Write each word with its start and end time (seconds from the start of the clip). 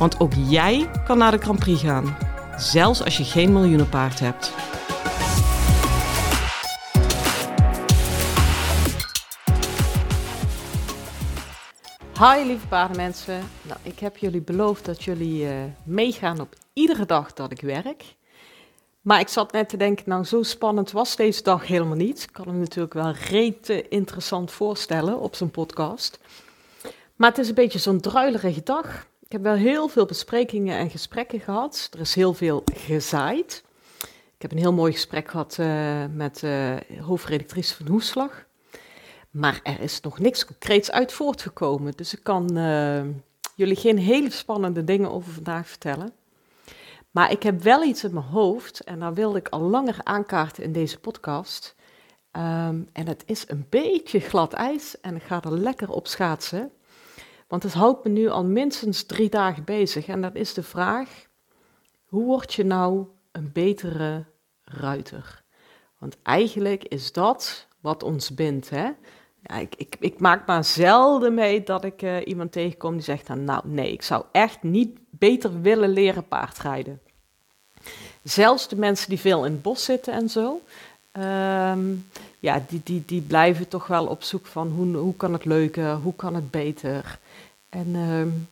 Want 0.00 0.20
ook 0.20 0.32
jij 0.48 0.90
kan 1.04 1.18
naar 1.18 1.30
de 1.30 1.38
Grand 1.38 1.58
Prix 1.58 1.80
gaan, 1.80 2.16
zelfs 2.56 3.04
als 3.04 3.16
je 3.16 3.24
geen 3.24 3.52
miljoenenpaard 3.52 4.20
hebt. 4.20 4.52
Hi 12.18 12.46
lieve 12.46 12.66
paardenmensen. 12.68 13.42
Nou, 13.62 13.78
ik 13.82 13.98
heb 13.98 14.16
jullie 14.16 14.42
beloofd 14.42 14.84
dat 14.84 15.02
jullie 15.04 15.44
uh, 15.44 15.52
meegaan 15.84 16.40
op 16.40 16.54
iedere 16.72 17.06
dag 17.06 17.32
dat 17.32 17.50
ik 17.50 17.60
werk. 17.60 18.04
Maar 19.00 19.20
ik 19.20 19.28
zat 19.28 19.52
net 19.52 19.68
te 19.68 19.76
denken, 19.76 20.08
nou 20.08 20.24
zo 20.24 20.42
spannend 20.42 20.90
was 20.90 21.16
deze 21.16 21.42
dag 21.42 21.66
helemaal 21.66 21.96
niet. 21.96 22.22
Ik 22.22 22.32
kan 22.32 22.46
hem 22.46 22.58
natuurlijk 22.58 22.94
wel 22.94 23.12
rete 23.12 23.88
interessant 23.88 24.50
voorstellen 24.50 25.18
op 25.18 25.34
zo'n 25.34 25.50
podcast. 25.50 26.18
Maar 27.16 27.28
het 27.28 27.38
is 27.38 27.48
een 27.48 27.54
beetje 27.54 27.78
zo'n 27.78 28.00
druilerige 28.00 28.62
dag. 28.62 29.08
Ik 29.30 29.36
heb 29.36 29.44
wel 29.44 29.54
heel 29.54 29.88
veel 29.88 30.06
besprekingen 30.06 30.78
en 30.78 30.90
gesprekken 30.90 31.40
gehad. 31.40 31.88
Er 31.92 32.00
is 32.00 32.14
heel 32.14 32.34
veel 32.34 32.62
gezaaid. 32.74 33.64
Ik 34.34 34.42
heb 34.42 34.52
een 34.52 34.58
heel 34.58 34.72
mooi 34.72 34.92
gesprek 34.92 35.30
gehad 35.30 35.56
uh, 35.60 36.04
met 36.14 36.42
uh, 36.42 36.76
hoofdredactrice 37.00 37.74
van 37.74 37.86
Hoeslag. 37.86 38.46
Maar 39.30 39.60
er 39.62 39.80
is 39.80 40.00
nog 40.00 40.18
niks 40.18 40.44
concreets 40.44 40.90
uit 40.90 41.12
voortgekomen. 41.12 41.92
Dus 41.96 42.14
ik 42.14 42.22
kan 42.22 42.58
uh, 42.58 43.02
jullie 43.54 43.76
geen 43.76 43.98
hele 43.98 44.30
spannende 44.30 44.84
dingen 44.84 45.10
over 45.10 45.32
vandaag 45.32 45.68
vertellen. 45.68 46.12
Maar 47.10 47.30
ik 47.30 47.42
heb 47.42 47.62
wel 47.62 47.82
iets 47.82 48.04
in 48.04 48.14
mijn 48.14 48.26
hoofd 48.26 48.80
en 48.80 48.98
daar 48.98 49.14
wilde 49.14 49.38
ik 49.38 49.48
al 49.48 49.60
langer 49.60 49.96
aankaarten 50.02 50.62
in 50.62 50.72
deze 50.72 50.98
podcast. 50.98 51.74
Um, 52.32 52.88
en 52.92 53.06
het 53.06 53.22
is 53.26 53.44
een 53.48 53.66
beetje 53.68 54.20
glad 54.20 54.52
ijs 54.52 55.00
en 55.00 55.16
ik 55.16 55.22
ga 55.22 55.42
er 55.42 55.58
lekker 55.58 55.90
op 55.90 56.06
schaatsen. 56.06 56.70
Want 57.50 57.62
het 57.62 57.72
houdt 57.72 58.04
me 58.04 58.10
nu 58.10 58.28
al 58.28 58.44
minstens 58.44 59.02
drie 59.02 59.28
dagen 59.28 59.64
bezig. 59.64 60.06
En 60.06 60.20
dat 60.20 60.34
is 60.34 60.54
de 60.54 60.62
vraag: 60.62 61.26
hoe 62.06 62.24
word 62.24 62.54
je 62.54 62.64
nou 62.64 63.06
een 63.32 63.50
betere 63.52 64.24
ruiter? 64.62 65.42
Want 65.98 66.16
eigenlijk 66.22 66.84
is 66.84 67.12
dat 67.12 67.66
wat 67.80 68.02
ons 68.02 68.34
bindt. 68.34 68.70
Hè? 68.70 68.84
Ja, 69.42 69.58
ik, 69.58 69.74
ik, 69.76 69.96
ik, 70.00 70.20
maak 70.20 70.46
maar 70.46 70.64
zelden 70.64 71.34
mee 71.34 71.62
dat 71.62 71.84
ik 71.84 72.02
uh, 72.02 72.26
iemand 72.26 72.52
tegenkom 72.52 72.92
die 72.92 73.02
zegt 73.02 73.28
nou 73.28 73.62
nee, 73.68 73.92
ik 73.92 74.02
zou 74.02 74.24
echt 74.32 74.62
niet 74.62 74.98
beter 75.10 75.60
willen 75.60 75.90
leren 75.90 76.28
paardrijden. 76.28 77.00
Zelfs 78.22 78.68
de 78.68 78.76
mensen 78.76 79.08
die 79.08 79.20
veel 79.20 79.44
in 79.44 79.52
het 79.52 79.62
bos 79.62 79.84
zitten 79.84 80.12
en 80.12 80.28
zo, 80.28 80.60
um, 81.12 82.06
ja, 82.40 82.62
die, 82.68 82.80
die, 82.84 83.02
die 83.06 83.20
blijven 83.20 83.68
toch 83.68 83.86
wel 83.86 84.06
op 84.06 84.22
zoek 84.22 84.46
van 84.46 84.68
hoe, 84.68 84.96
hoe 84.96 85.16
kan 85.16 85.32
het 85.32 85.44
leuker, 85.44 85.94
hoe 85.94 86.14
kan 86.14 86.34
het 86.34 86.50
beter. 86.50 87.18
En 87.68 87.94
um, 87.94 88.48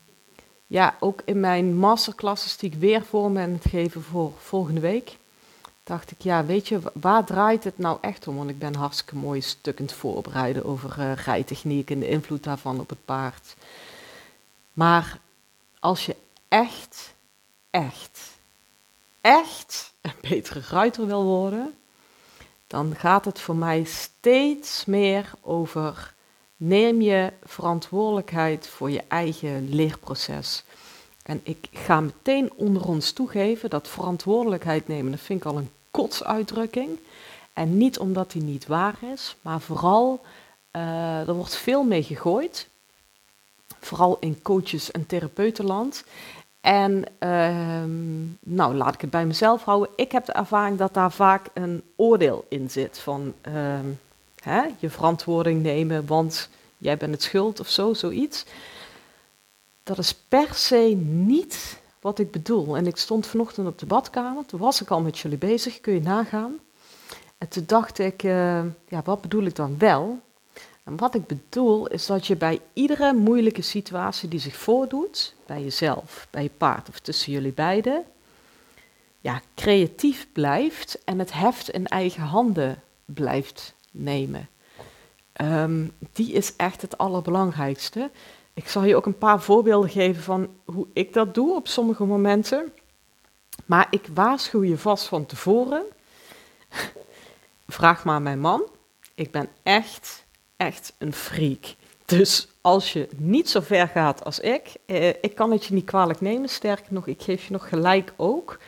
ja, 0.67 0.97
ook 1.01 1.23
in 1.25 1.41
mijn 1.41 1.77
masterclasses 1.77 2.57
die 2.57 2.71
ik 2.71 2.79
weer 2.79 3.05
voor 3.05 3.31
me 3.31 3.41
aan 3.41 3.51
het 3.51 3.67
geven 3.69 4.03
voor 4.03 4.33
volgende 4.39 4.81
week, 4.81 5.17
dacht 5.83 6.11
ik, 6.11 6.21
ja, 6.21 6.45
weet 6.45 6.69
je, 6.69 6.81
waar 6.93 7.25
draait 7.25 7.65
het 7.65 7.79
nou 7.79 7.99
echt 8.01 8.29
om? 8.29 8.37
Want 8.37 8.51
ik 8.51 8.59
ben 8.59 8.75
hartstikke 8.75 9.17
mooi 9.17 9.41
stukkend 9.41 9.93
voorbereiden 9.93 10.65
over 10.65 10.99
uh, 10.99 11.13
rijtechniek 11.13 11.91
en 11.91 11.99
de 11.99 12.09
invloed 12.09 12.45
daarvan 12.45 12.81
op 12.81 12.89
het 12.89 13.05
paard. 13.05 13.55
Maar 14.73 15.19
als 15.81 16.07
je 16.07 16.17
echt, 16.49 17.15
echt, 17.71 18.21
echt 19.21 19.93
een 20.01 20.13
betere 20.21 20.61
ruiter 20.61 21.07
wil 21.07 21.25
worden, 21.25 21.75
dan 22.69 22.95
gaat 22.97 23.25
het 23.25 23.41
voor 23.41 23.57
mij 23.57 23.85
steeds 23.85 24.85
meer 24.85 25.31
over 25.41 26.15
neem 26.57 27.01
je 27.01 27.33
verantwoordelijkheid 27.45 28.69
voor 28.69 28.91
je 28.91 29.03
eigen 29.09 29.69
leerproces. 29.75 30.65
En 31.23 31.41
ik 31.43 31.69
ga 31.73 32.01
meteen 32.01 32.53
onder 32.55 32.87
ons 32.87 33.13
toegeven 33.13 33.71
dat 33.71 33.89
verantwoordelijkheid 33.89 34.89
nemen, 34.89 35.11
dat 35.11 35.21
vind 35.21 35.41
ik 35.41 35.47
al 35.47 35.57
een 35.57 35.71
kotsuitdrukking. 35.91 36.99
En 37.53 37.77
niet 37.77 37.99
omdat 37.99 38.33
die 38.33 38.43
niet 38.43 38.67
waar 38.67 38.95
is, 39.13 39.37
maar 39.41 39.61
vooral, 39.61 40.21
uh, 40.73 41.29
er 41.29 41.35
wordt 41.35 41.57
veel 41.57 41.83
mee 41.83 42.03
gegooid. 42.03 42.69
Vooral 43.81 44.17
in 44.21 44.43
coaches- 44.43 44.91
en 44.91 45.07
therapeutenland. 45.07 46.05
En 46.61 47.05
uh, 47.21 47.85
nou, 48.41 48.75
laat 48.75 48.95
ik 48.95 49.01
het 49.01 49.11
bij 49.11 49.27
mezelf 49.27 49.65
houden. 49.65 49.91
Ik 49.97 50.13
heb 50.13 50.25
de 50.25 50.33
ervaring 50.33 50.79
dat 50.79 50.95
daar 50.95 51.13
vaak 51.13 51.47
een 51.55 51.83
oordeel 51.97 52.45
in 52.49 52.71
zit 52.71 52.99
van 52.99 53.35
uh, 53.49 53.55
hè, 54.43 54.63
je 54.79 54.91
verantwoording 54.91 55.63
nemen, 55.63 56.07
want 56.07 56.49
jij 56.79 56.97
bent 56.97 57.13
het 57.13 57.23
schuld 57.23 57.61
of 57.61 57.69
zo, 57.69 57.95
zoiets. 57.95 58.45
Dat 59.83 59.99
is 59.99 60.15
per 60.15 60.55
se 60.55 60.99
niet 61.05 61.81
wat 62.01 62.19
ik 62.19 62.31
bedoel. 62.31 62.77
En 62.77 62.87
ik 62.87 62.97
stond 62.97 63.27
vanochtend 63.27 63.67
op 63.67 63.79
de 63.79 63.87
badkamer, 63.87 64.47
toen 64.47 64.61
was 64.61 64.83
ik 64.83 64.91
al 64.91 65.01
met 65.01 65.19
jullie 65.19 65.39
bezig, 65.39 65.81
kun 65.81 65.95
je 65.95 66.01
nagaan. 66.01 66.59
En 67.39 67.49
toen 67.49 67.65
dacht 67.67 67.99
ik, 67.99 68.23
uh, 68.23 68.63
ja, 68.89 69.03
wat 69.05 69.21
bedoel 69.21 69.43
ik 69.43 69.57
dan 69.57 69.79
wel? 69.79 70.21
Wat 70.97 71.15
ik 71.15 71.27
bedoel 71.27 71.87
is 71.87 72.07
dat 72.07 72.27
je 72.27 72.37
bij 72.37 72.61
iedere 72.73 73.13
moeilijke 73.13 73.63
situatie 73.63 74.29
die 74.29 74.41
zich 74.41 74.57
voordoet, 74.57 75.35
bij 75.47 75.63
jezelf, 75.63 76.27
bij 76.31 76.43
je 76.43 76.51
paard 76.57 76.89
of 76.89 76.99
tussen 76.99 77.33
jullie 77.33 77.53
beiden, 77.53 78.05
ja, 79.21 79.41
creatief 79.55 80.27
blijft 80.33 81.05
en 81.05 81.19
het 81.19 81.33
heft 81.33 81.71
in 81.71 81.87
eigen 81.87 82.23
handen 82.23 82.83
blijft 83.05 83.75
nemen. 83.91 84.49
Um, 85.41 85.93
die 86.13 86.33
is 86.33 86.57
echt 86.57 86.83
het 86.83 86.99
allerbelangrijkste. 86.99 88.11
Ik 88.55 88.69
zal 88.69 88.85
je 88.85 88.97
ook 88.97 89.07
een 89.07 89.19
paar 89.19 89.43
voorbeelden 89.43 89.91
geven 89.91 90.23
van 90.23 90.49
hoe 90.65 90.87
ik 90.93 91.13
dat 91.13 91.35
doe 91.35 91.55
op 91.55 91.69
sommige 91.69 92.05
momenten. 92.05 92.73
Maar 93.67 93.87
ik 93.91 94.07
waarschuw 94.15 94.63
je 94.63 94.79
vast 94.79 95.07
van 95.07 95.27
tevoren. 95.27 95.85
Vraag 97.67 98.05
maar 98.05 98.23
mijn 98.23 98.41
man. 98.41 98.63
Ik 99.15 99.31
ben 99.31 99.49
echt, 99.63 100.25
echt 100.59 100.93
een 100.99 101.13
freak. 101.13 101.75
Dus 102.05 102.49
als 102.61 102.93
je 102.93 103.09
niet 103.17 103.51
zo 103.51 103.61
ver 103.61 103.89
gaat 103.89 104.25
als 104.25 104.41
ik, 104.41 104.73
eh, 104.87 105.09
ik 105.09 105.35
kan 105.35 105.51
het 105.51 105.65
je 105.65 105.75
niet 105.75 105.85
kwalijk 105.85 106.21
nemen. 106.21 106.49
Sterker 106.49 106.93
nog, 106.93 107.07
ik 107.07 107.23
geef 107.23 107.45
je 107.45 107.53
nog 107.53 107.69
gelijk 107.69 108.13
ook. 108.17 108.59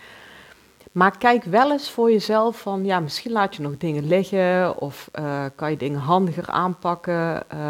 Maar 0.92 1.18
kijk 1.18 1.44
wel 1.44 1.70
eens 1.70 1.90
voor 1.90 2.10
jezelf 2.10 2.60
van, 2.60 2.84
ja, 2.84 3.00
misschien 3.00 3.32
laat 3.32 3.56
je 3.56 3.62
nog 3.62 3.76
dingen 3.76 4.06
liggen 4.06 4.78
of 4.80 5.08
uh, 5.18 5.44
kan 5.54 5.70
je 5.70 5.76
dingen 5.76 6.00
handiger 6.00 6.46
aanpakken. 6.46 7.42
Uh, 7.52 7.60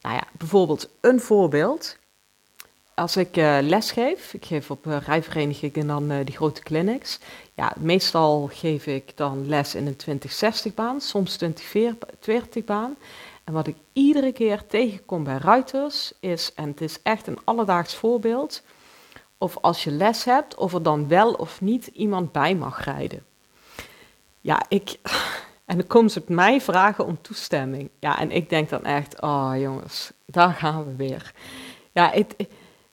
nou 0.00 0.14
ja, 0.14 0.24
bijvoorbeeld 0.32 0.88
een 1.00 1.20
voorbeeld. 1.20 1.98
Als 2.94 3.16
ik 3.16 3.36
uh, 3.36 3.58
les 3.60 3.90
geef, 3.90 4.34
ik 4.34 4.44
geef 4.44 4.70
op 4.70 4.86
rijverenigingen 4.86 5.86
dan 5.86 6.22
die 6.24 6.36
grote 6.36 6.62
clinics. 6.62 7.18
Ja, 7.54 7.72
meestal 7.78 8.48
geef 8.52 8.86
ik 8.86 9.16
dan 9.16 9.48
les 9.48 9.74
in 9.74 9.96
een 10.06 10.20
20-60 10.70 10.74
baan, 10.74 11.00
soms 11.00 11.38
20-40 11.44 12.64
baan. 12.64 12.96
En 13.44 13.52
wat 13.52 13.66
ik 13.66 13.76
iedere 13.92 14.32
keer 14.32 14.66
tegenkom 14.66 15.24
bij 15.24 15.36
ruiters 15.36 16.12
is, 16.20 16.54
en 16.54 16.68
het 16.68 16.80
is 16.80 17.02
echt 17.02 17.26
een 17.26 17.38
alledaags 17.44 17.94
voorbeeld 17.94 18.62
of 19.38 19.58
als 19.60 19.84
je 19.84 19.90
les 19.90 20.24
hebt, 20.24 20.54
of 20.54 20.74
er 20.74 20.82
dan 20.82 21.08
wel 21.08 21.32
of 21.32 21.60
niet 21.60 21.86
iemand 21.86 22.32
bij 22.32 22.54
mag 22.54 22.84
rijden. 22.84 23.24
Ja, 24.40 24.62
ik. 24.68 24.96
En 25.64 25.76
dan 25.76 25.86
komen 25.86 26.10
ze 26.10 26.20
op 26.20 26.28
mij 26.28 26.60
vragen 26.60 27.06
om 27.06 27.22
toestemming. 27.22 27.90
Ja, 27.98 28.18
en 28.18 28.30
ik 28.30 28.48
denk 28.48 28.68
dan 28.68 28.84
echt, 28.84 29.20
oh 29.20 29.52
jongens, 29.56 30.12
daar 30.26 30.52
gaan 30.52 30.84
we 30.84 30.96
weer. 30.96 31.32
Ja, 31.92 32.10
het, 32.10 32.36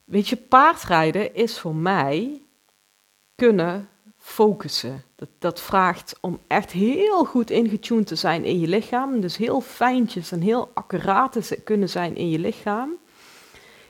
weet 0.04 0.28
je, 0.28 0.36
paardrijden 0.36 1.34
is 1.34 1.58
voor 1.58 1.74
mij 1.74 2.42
kunnen 3.34 3.88
focussen. 4.24 5.04
Dat, 5.14 5.28
dat 5.38 5.60
vraagt 5.60 6.18
om 6.20 6.38
echt 6.46 6.70
heel 6.70 7.24
goed 7.24 7.50
ingetuned 7.50 8.06
te 8.06 8.14
zijn 8.14 8.44
in 8.44 8.60
je 8.60 8.68
lichaam. 8.68 9.20
Dus 9.20 9.36
heel 9.36 9.60
fijntjes 9.60 10.32
en 10.32 10.40
heel 10.40 10.70
accuraat 10.74 11.46
te 11.46 11.60
kunnen 11.64 11.88
zijn 11.88 12.16
in 12.16 12.30
je 12.30 12.38
lichaam. 12.38 12.90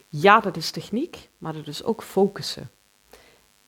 Ja, 0.09 0.41
dat 0.41 0.57
is 0.57 0.71
techniek, 0.71 1.29
maar 1.39 1.53
dat 1.53 1.67
is 1.67 1.85
ook 1.85 2.03
focussen. 2.03 2.71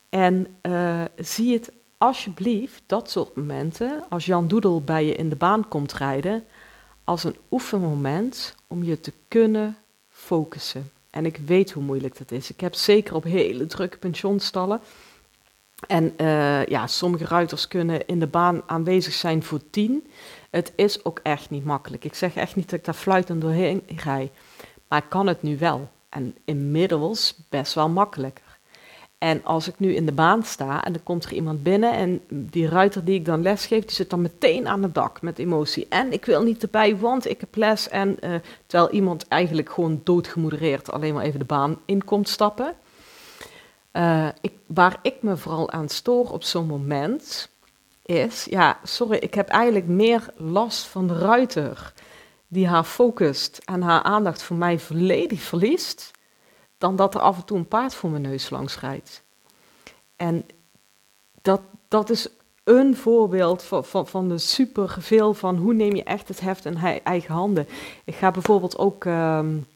En 0.08 0.56
uh, 0.62 1.02
zie 1.16 1.52
het 1.52 1.72
alsjeblieft, 1.98 2.82
dat 2.86 3.10
soort 3.10 3.36
momenten, 3.36 4.04
als 4.08 4.26
Jan 4.26 4.48
Doedel 4.48 4.82
bij 4.82 5.04
je 5.04 5.14
in 5.14 5.28
de 5.28 5.36
baan 5.36 5.68
komt 5.68 5.92
rijden, 5.92 6.44
als 7.04 7.24
een 7.24 7.36
oefenmoment 7.50 8.54
om 8.66 8.82
je 8.82 9.00
te 9.00 9.12
kunnen 9.28 9.76
focussen. 10.08 10.90
En 11.10 11.26
ik 11.26 11.36
weet 11.36 11.72
hoe 11.72 11.82
moeilijk 11.82 12.18
dat 12.18 12.30
is. 12.30 12.50
Ik 12.50 12.60
heb 12.60 12.74
zeker 12.74 13.14
op 13.14 13.24
hele 13.24 13.66
drukke 13.66 13.98
pensionstallen. 13.98 14.80
En 15.86 16.14
uh, 16.20 16.66
ja, 16.66 16.86
sommige 16.86 17.24
ruiters 17.24 17.68
kunnen 17.68 18.06
in 18.06 18.18
de 18.18 18.26
baan 18.26 18.62
aanwezig 18.66 19.12
zijn 19.12 19.42
voor 19.42 19.60
tien. 19.70 20.06
Het 20.50 20.72
is 20.76 21.04
ook 21.04 21.20
echt 21.22 21.50
niet 21.50 21.64
makkelijk. 21.64 22.04
Ik 22.04 22.14
zeg 22.14 22.34
echt 22.34 22.56
niet 22.56 22.70
dat 22.70 22.78
ik 22.78 22.84
daar 22.84 22.94
fluitend 22.94 23.40
doorheen 23.40 23.82
rij. 23.96 24.30
Maar 24.88 25.02
ik 25.02 25.08
kan 25.08 25.26
het 25.26 25.42
nu 25.42 25.58
wel. 25.58 25.88
En 26.08 26.36
inmiddels 26.44 27.38
best 27.48 27.74
wel 27.74 27.88
makkelijker. 27.88 28.54
En 29.18 29.44
als 29.44 29.68
ik 29.68 29.78
nu 29.78 29.94
in 29.94 30.06
de 30.06 30.12
baan 30.12 30.42
sta 30.42 30.84
en 30.84 30.94
er 30.94 31.00
komt 31.00 31.24
er 31.24 31.32
iemand 31.32 31.62
binnen 31.62 31.92
en 31.92 32.20
die 32.28 32.68
ruiter 32.68 33.04
die 33.04 33.14
ik 33.14 33.24
dan 33.24 33.42
lesgeef, 33.42 33.84
die 33.84 33.94
zit 33.94 34.10
dan 34.10 34.22
meteen 34.22 34.68
aan 34.68 34.82
het 34.82 34.94
dak 34.94 35.22
met 35.22 35.38
emotie. 35.38 35.86
En 35.88 36.12
ik 36.12 36.24
wil 36.24 36.42
niet 36.42 36.62
erbij, 36.62 36.96
want 36.96 37.28
ik 37.28 37.40
heb 37.40 37.56
les. 37.56 37.88
En 37.88 38.16
uh, 38.20 38.34
terwijl 38.66 38.90
iemand 38.90 39.28
eigenlijk 39.28 39.70
gewoon 39.70 40.00
doodgemodereerd 40.04 40.92
alleen 40.92 41.14
maar 41.14 41.24
even 41.24 41.38
de 41.38 41.44
baan 41.44 41.78
in 41.84 42.04
komt 42.04 42.28
stappen. 42.28 42.74
Uh, 43.96 44.28
ik, 44.40 44.52
waar 44.66 44.98
ik 45.02 45.22
me 45.22 45.36
vooral 45.36 45.70
aan 45.70 45.88
stoor 45.88 46.30
op 46.30 46.42
zo'n 46.42 46.66
moment 46.66 47.48
is, 48.02 48.44
ja, 48.50 48.78
sorry, 48.82 49.16
ik 49.16 49.34
heb 49.34 49.48
eigenlijk 49.48 49.86
meer 49.86 50.28
last 50.36 50.86
van 50.86 51.06
de 51.06 51.18
ruiter 51.18 51.92
die 52.48 52.66
haar 52.66 52.84
focust 52.84 53.60
en 53.64 53.82
haar 53.82 54.02
aandacht 54.02 54.42
voor 54.42 54.56
mij 54.56 54.78
volledig 54.78 55.40
verliest, 55.40 56.10
dan 56.78 56.96
dat 56.96 57.14
er 57.14 57.20
af 57.20 57.36
en 57.36 57.44
toe 57.44 57.56
een 57.58 57.68
paard 57.68 57.94
voor 57.94 58.10
mijn 58.10 58.22
neus 58.22 58.50
langs 58.50 58.80
rijdt. 58.80 59.22
En 60.16 60.46
dat, 61.42 61.60
dat 61.88 62.10
is 62.10 62.28
een 62.64 62.96
voorbeeld 62.96 63.62
van, 63.62 63.84
van, 63.84 64.06
van 64.06 64.28
de 64.28 64.38
superveel 64.38 65.34
van 65.34 65.56
hoe 65.56 65.74
neem 65.74 65.94
je 65.94 66.04
echt 66.04 66.28
het 66.28 66.40
heft 66.40 66.64
in 66.64 66.76
eigen 67.04 67.34
handen. 67.34 67.68
Ik 68.04 68.14
ga 68.14 68.30
bijvoorbeeld 68.30 68.78
ook 68.78 69.04
um, 69.04 69.66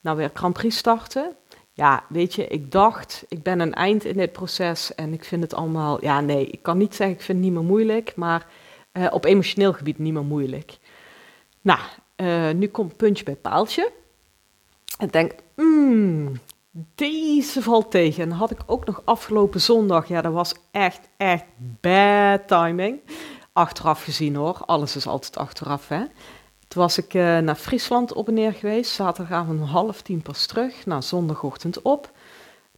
nou 0.00 0.16
weer 0.16 0.30
Grand 0.34 0.54
Prix 0.54 0.76
starten. 0.76 1.36
Ja, 1.76 2.04
weet 2.08 2.34
je, 2.34 2.46
ik 2.46 2.72
dacht, 2.72 3.24
ik 3.28 3.42
ben 3.42 3.60
een 3.60 3.74
eind 3.74 4.04
in 4.04 4.16
dit 4.16 4.32
proces 4.32 4.94
en 4.94 5.12
ik 5.12 5.24
vind 5.24 5.42
het 5.42 5.54
allemaal, 5.54 6.04
ja 6.04 6.20
nee, 6.20 6.46
ik 6.46 6.62
kan 6.62 6.78
niet 6.78 6.94
zeggen 6.94 7.16
ik 7.16 7.22
vind 7.22 7.38
het 7.38 7.46
niet 7.46 7.56
meer 7.56 7.68
moeilijk, 7.68 8.16
maar 8.16 8.46
uh, 8.92 9.06
op 9.10 9.24
emotioneel 9.24 9.72
gebied 9.72 9.98
niet 9.98 10.12
meer 10.12 10.24
moeilijk. 10.24 10.78
Nou, 11.60 11.78
uh, 12.16 12.50
nu 12.50 12.68
komt 12.68 12.96
puntje 12.96 13.24
bij 13.24 13.36
paaltje. 13.36 13.92
En 14.98 15.08
denk, 15.08 15.32
hmm, 15.54 16.32
deze 16.94 17.62
valt 17.62 17.90
tegen. 17.90 18.22
En 18.22 18.30
had 18.30 18.50
ik 18.50 18.60
ook 18.66 18.86
nog 18.86 19.02
afgelopen 19.04 19.60
zondag, 19.60 20.08
ja, 20.08 20.20
dat 20.20 20.32
was 20.32 20.54
echt, 20.70 21.08
echt 21.16 21.44
bad 21.80 22.48
timing. 22.48 23.00
Achteraf 23.52 24.02
gezien 24.02 24.34
hoor, 24.34 24.62
alles 24.66 24.96
is 24.96 25.06
altijd 25.06 25.36
achteraf 25.36 25.88
hè. 25.88 26.04
Toen 26.74 26.82
was 26.82 26.98
ik 26.98 27.14
uh, 27.14 27.38
naar 27.38 27.54
Friesland 27.54 28.12
op 28.12 28.28
en 28.28 28.34
neer 28.34 28.52
geweest, 28.52 28.90
zaterdagavond 28.90 29.60
om 29.60 29.66
half 29.66 30.02
tien 30.02 30.22
pas 30.22 30.46
terug, 30.46 30.86
nou 30.86 31.02
zondagochtend 31.02 31.82
op. 31.82 32.10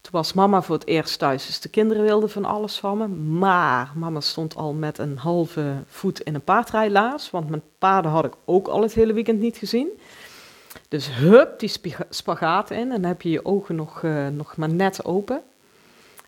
Toen 0.01 0.13
was 0.13 0.33
mama 0.33 0.63
voor 0.63 0.75
het 0.75 0.87
eerst 0.87 1.19
thuis, 1.19 1.47
dus 1.47 1.61
de 1.61 1.69
kinderen 1.69 2.03
wilden 2.03 2.31
van 2.31 2.45
alles 2.45 2.79
van 2.79 2.99
me. 2.99 3.09
Maar 3.39 3.93
mama 3.95 4.21
stond 4.21 4.57
al 4.57 4.73
met 4.73 4.99
een 4.99 5.19
halve 5.19 5.83
voet 5.87 6.21
in 6.21 6.35
een 6.35 6.45
paardrijlaars, 6.45 7.31
want 7.31 7.49
mijn 7.49 7.63
paarden 7.79 8.11
had 8.11 8.25
ik 8.25 8.33
ook 8.45 8.69
al 8.69 8.83
het 8.83 8.95
hele 8.95 9.13
weekend 9.13 9.41
niet 9.41 9.57
gezien. 9.57 9.89
Dus 10.89 11.15
hup, 11.15 11.59
die 11.59 11.73
spagaat 12.11 12.71
in 12.71 12.93
en 12.93 13.01
dan 13.01 13.11
heb 13.11 13.23
je 13.23 13.31
je 13.31 13.45
ogen 13.45 13.75
nog, 13.75 14.03
uh, 14.03 14.29
nog 14.29 14.57
maar 14.57 14.73
net 14.73 15.05
open. 15.05 15.43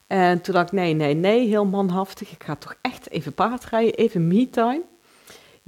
En 0.07 0.41
toen 0.41 0.55
dacht 0.55 0.67
ik, 0.67 0.79
nee, 0.79 0.95
nee, 0.95 1.15
nee, 1.15 1.49
heel 1.49 1.65
manhaftig. 1.65 2.31
Ik 2.31 2.45
ga 2.45 2.57
toch 2.57 2.75
echt 2.81 3.11
even 3.11 3.35
paardrijden, 3.35 3.95
even 3.95 4.29
me-time. 4.29 4.83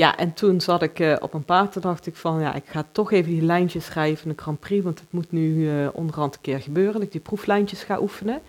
Ja, 0.00 0.16
en 0.16 0.32
toen 0.32 0.60
zat 0.60 0.82
ik 0.82 0.98
uh, 0.98 1.16
op 1.20 1.34
een 1.34 1.44
paard 1.44 1.74
en 1.74 1.80
dacht 1.80 2.06
ik 2.06 2.16
van, 2.16 2.40
ja, 2.40 2.54
ik 2.54 2.66
ga 2.66 2.84
toch 2.92 3.12
even 3.12 3.30
die 3.30 3.42
lijntjes 3.42 3.84
schrijven 3.84 4.24
in 4.24 4.32
de 4.36 4.42
Grand 4.42 4.60
Prix, 4.60 4.84
want 4.84 5.00
het 5.00 5.12
moet 5.12 5.32
nu 5.32 5.54
uh, 5.54 5.88
onderhand 5.92 6.34
een 6.34 6.40
keer 6.40 6.60
gebeuren, 6.60 6.92
dat 6.92 7.02
ik 7.02 7.12
die 7.12 7.20
proeflijntjes 7.20 7.82
ga 7.82 8.00
oefenen. 8.00 8.40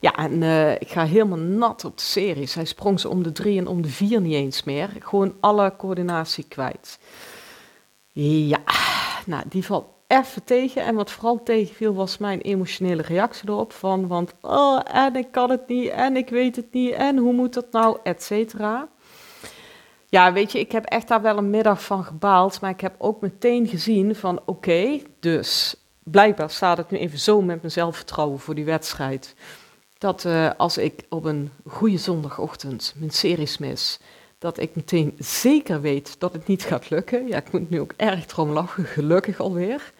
Ja, 0.00 0.14
en 0.14 0.42
uh, 0.42 0.72
ik 0.72 0.88
ga 0.88 1.04
helemaal 1.04 1.38
nat 1.38 1.84
op 1.84 1.96
de 1.96 2.04
series. 2.04 2.54
Hij 2.54 2.64
sprong 2.64 3.00
ze 3.00 3.08
om 3.08 3.22
de 3.22 3.32
drie 3.32 3.58
en 3.58 3.66
om 3.66 3.82
de 3.82 3.88
vier 3.88 4.20
niet 4.20 4.32
eens 4.32 4.64
meer. 4.64 4.90
Gewoon 4.98 5.34
alle 5.40 5.72
coördinatie 5.76 6.44
kwijt. 6.48 6.98
Ja, 8.12 8.62
nou, 9.26 9.42
die 9.48 9.64
valt 9.64 9.86
even 10.06 10.44
tegen. 10.44 10.82
En 10.82 10.94
wat 10.94 11.10
vooral 11.10 11.42
tegenviel 11.42 11.94
was 11.94 12.18
mijn 12.18 12.40
emotionele 12.40 13.02
reactie 13.02 13.48
erop. 13.48 13.72
Van, 13.72 14.06
want, 14.06 14.34
oh, 14.40 14.80
en 14.92 15.16
ik 15.16 15.30
kan 15.30 15.50
het 15.50 15.68
niet, 15.68 15.88
en 15.88 16.16
ik 16.16 16.28
weet 16.28 16.56
het 16.56 16.72
niet, 16.72 16.92
en 16.92 17.16
hoe 17.16 17.32
moet 17.32 17.54
dat 17.54 17.72
nou, 17.72 17.98
et 18.02 18.22
cetera. 18.22 18.88
Ja, 20.14 20.32
weet 20.32 20.52
je, 20.52 20.58
ik 20.58 20.72
heb 20.72 20.84
echt 20.84 21.08
daar 21.08 21.22
wel 21.22 21.38
een 21.38 21.50
middag 21.50 21.82
van 21.82 22.04
gebaald. 22.04 22.60
Maar 22.60 22.70
ik 22.70 22.80
heb 22.80 22.94
ook 22.98 23.20
meteen 23.20 23.66
gezien 23.66 24.16
van, 24.16 24.40
oké, 24.44 25.00
dus 25.20 25.76
blijkbaar 26.02 26.50
staat 26.50 26.76
het 26.76 26.90
nu 26.90 26.98
even 26.98 27.18
zo 27.18 27.40
met 27.40 27.60
mijn 27.60 27.72
zelfvertrouwen 27.72 28.38
voor 28.38 28.54
die 28.54 28.64
wedstrijd. 28.64 29.34
Dat 29.98 30.24
uh, 30.24 30.50
als 30.56 30.78
ik 30.78 31.04
op 31.08 31.24
een 31.24 31.50
goede 31.66 31.98
zondagochtend 31.98 32.94
mijn 32.96 33.10
series 33.10 33.58
mis 33.58 34.00
dat 34.38 34.58
ik 34.58 34.74
meteen 34.74 35.14
zeker 35.18 35.80
weet 35.80 36.20
dat 36.20 36.32
het 36.32 36.46
niet 36.46 36.62
gaat 36.62 36.90
lukken. 36.90 37.26
Ja, 37.28 37.36
ik 37.36 37.52
moet 37.52 37.70
nu 37.70 37.80
ook 37.80 37.92
erg 37.96 38.26
erom 38.26 38.50
lachen, 38.50 38.84
gelukkig 38.84 39.40
alweer. 39.40 39.92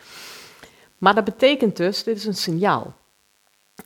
Maar 0.99 1.14
dat 1.14 1.25
betekent 1.25 1.76
dus, 1.76 2.05
dit 2.05 2.17
is 2.17 2.26
een 2.26 2.34
signaal. 2.34 2.94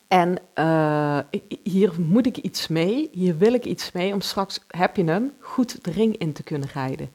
En 0.07 0.37
uh, 0.55 1.19
hier 1.63 1.93
moet 2.01 2.25
ik 2.25 2.37
iets 2.37 2.67
mee, 2.67 3.09
hier 3.11 3.37
wil 3.37 3.53
ik 3.53 3.65
iets 3.65 3.91
mee, 3.91 4.13
om 4.13 4.21
straks, 4.21 4.59
heb 4.67 4.95
je 4.95 5.03
hem, 5.03 5.33
goed 5.39 5.83
de 5.83 5.91
ring 5.91 6.17
in 6.17 6.33
te 6.33 6.43
kunnen 6.43 6.69
rijden. 6.73 7.11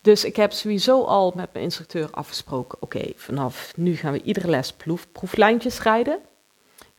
Dus 0.00 0.24
ik 0.24 0.36
heb 0.36 0.52
sowieso 0.52 1.04
al 1.04 1.32
met 1.36 1.52
mijn 1.52 1.64
instructeur 1.64 2.10
afgesproken, 2.10 2.82
oké, 2.82 3.12
vanaf 3.16 3.72
nu 3.76 3.96
gaan 3.96 4.12
we 4.12 4.22
iedere 4.22 4.48
les 4.48 4.72
proef, 4.72 5.12
proeflijntjes 5.12 5.82
rijden. 5.82 6.18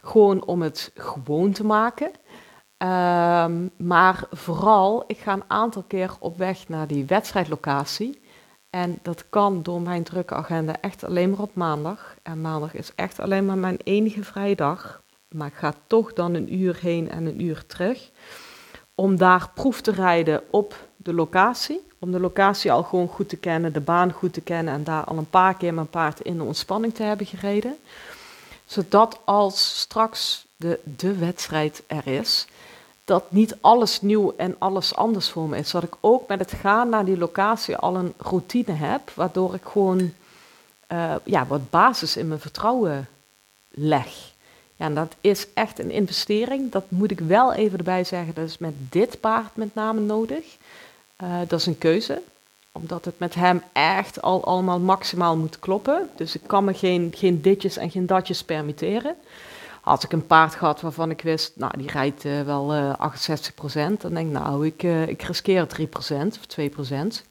Gewoon 0.01 0.46
om 0.46 0.62
het 0.62 0.92
gewoon 0.96 1.52
te 1.52 1.66
maken. 1.66 2.07
Um, 2.07 3.72
maar 3.78 4.24
vooral, 4.31 5.04
ik 5.07 5.18
ga 5.18 5.34
een 5.34 5.44
aantal 5.48 5.84
keer 5.84 6.12
op 6.19 6.38
weg 6.38 6.68
naar 6.68 6.88
die 6.88 7.06
wedstrijdlocatie. 7.06 8.22
En 8.69 9.00
dat 9.01 9.25
kan 9.30 9.63
door 9.63 9.81
mijn 9.81 10.04
drukke 10.04 10.33
agenda 10.33 10.81
echt 10.81 11.04
alleen 11.04 11.30
maar 11.30 11.39
op 11.39 11.56
maandag. 11.56 12.16
En 12.21 12.42
maandag 12.42 12.74
is 12.74 12.92
echt 12.95 13.19
alleen 13.19 13.45
maar 13.45 13.57
mijn 13.57 13.80
enige 13.83 14.24
vrije 14.24 14.56
dag. 14.56 15.01
Maar 15.30 15.48
ik 15.48 15.54
ga 15.54 15.74
toch 15.88 16.13
dan 16.13 16.33
een 16.33 16.54
uur 16.54 16.77
heen 16.81 17.10
en 17.10 17.25
een 17.25 17.42
uur 17.42 17.66
terug. 17.66 18.10
Om 18.95 19.18
daar 19.18 19.50
proef 19.54 19.81
te 19.81 19.92
rijden 19.92 20.42
op 20.50 20.75
de 20.95 21.13
locatie. 21.13 21.88
Om 22.00 22.12
de 22.12 22.19
locatie 22.19 22.71
al 22.71 22.83
gewoon 22.83 23.07
goed 23.07 23.30
te 23.30 23.38
kennen, 23.38 23.74
de 23.74 23.81
baan 23.81 24.12
goed 24.12 24.33
te 24.33 24.42
kennen. 24.42 24.74
En 24.74 24.83
daar 24.83 25.04
al 25.04 25.18
een 25.18 25.30
paar 25.30 25.57
keer 25.57 25.74
mijn 25.74 25.89
paard 25.89 26.19
in 26.19 26.38
de 26.38 26.44
ontspanning 26.44 26.94
te 26.94 27.04
hebben 27.04 27.26
gereden. 27.26 27.78
Zodat 28.66 29.19
als 29.26 29.80
straks 29.80 30.45
de, 30.56 30.80
de 30.83 31.16
wedstrijd 31.16 31.83
er 31.88 32.07
is, 32.07 32.47
dat 33.09 33.31
niet 33.31 33.57
alles 33.61 34.01
nieuw 34.01 34.33
en 34.37 34.56
alles 34.59 34.95
anders 34.95 35.30
voor 35.30 35.49
me 35.49 35.57
is. 35.57 35.71
Dat 35.71 35.83
ik 35.83 35.95
ook 35.99 36.28
met 36.28 36.39
het 36.39 36.51
gaan 36.51 36.89
naar 36.89 37.06
die 37.06 37.18
locatie 37.18 37.75
al 37.75 37.95
een 37.95 38.13
routine 38.18 38.71
heb, 38.71 39.11
waardoor 39.13 39.54
ik 39.54 39.63
gewoon 39.63 39.99
uh, 40.92 41.16
ja, 41.23 41.45
wat 41.45 41.69
basis 41.69 42.18
in 42.18 42.28
mijn 42.28 42.39
vertrouwen 42.39 43.07
leg. 43.69 44.33
Ja, 44.75 44.85
en 44.85 44.95
dat 44.95 45.16
is 45.21 45.47
echt 45.54 45.80
een 45.80 45.92
investering. 45.92 46.71
Dat 46.71 46.83
moet 46.87 47.11
ik 47.11 47.19
wel 47.19 47.54
even 47.54 47.78
erbij 47.78 48.04
zeggen. 48.04 48.33
Dat 48.33 48.47
is 48.47 48.57
met 48.57 48.73
dit 48.89 49.19
paard 49.19 49.56
met 49.56 49.75
name 49.75 49.99
nodig. 49.99 50.57
Uh, 51.23 51.39
dat 51.47 51.59
is 51.59 51.66
een 51.66 51.78
keuze. 51.78 52.21
Omdat 52.71 53.06
het 53.06 53.19
met 53.19 53.35
hem 53.35 53.63
echt 53.73 54.21
al 54.21 54.45
allemaal 54.45 54.80
maximaal 54.80 55.37
moet 55.37 55.59
kloppen. 55.59 56.09
Dus 56.16 56.35
ik 56.35 56.42
kan 56.45 56.63
me 56.63 56.73
geen, 56.73 57.13
geen 57.16 57.42
ditjes 57.42 57.78
en 57.78 57.92
geen 57.92 58.06
datjes 58.06 58.44
permitteren. 58.44 59.16
Had 59.81 60.04
ik 60.04 60.12
een 60.12 60.28
paard 60.28 60.56
gehad 60.56 60.81
waarvan 60.81 61.09
ik 61.09 61.21
wist, 61.21 61.56
nou 61.56 61.78
die 61.78 61.92
rijdt 61.92 62.26
uh, 62.26 62.42
wel 62.42 62.76
uh, 62.76 62.94
68% 62.94 62.94
dan 63.74 64.14
denk 64.14 64.28
ik, 64.28 64.31
nou 64.31 64.66
ik, 64.66 64.83
uh, 64.83 65.07
ik 65.07 65.21
riskeer 65.21 65.68
3% 65.81 65.86
of 66.26 66.42
2% 66.88 67.26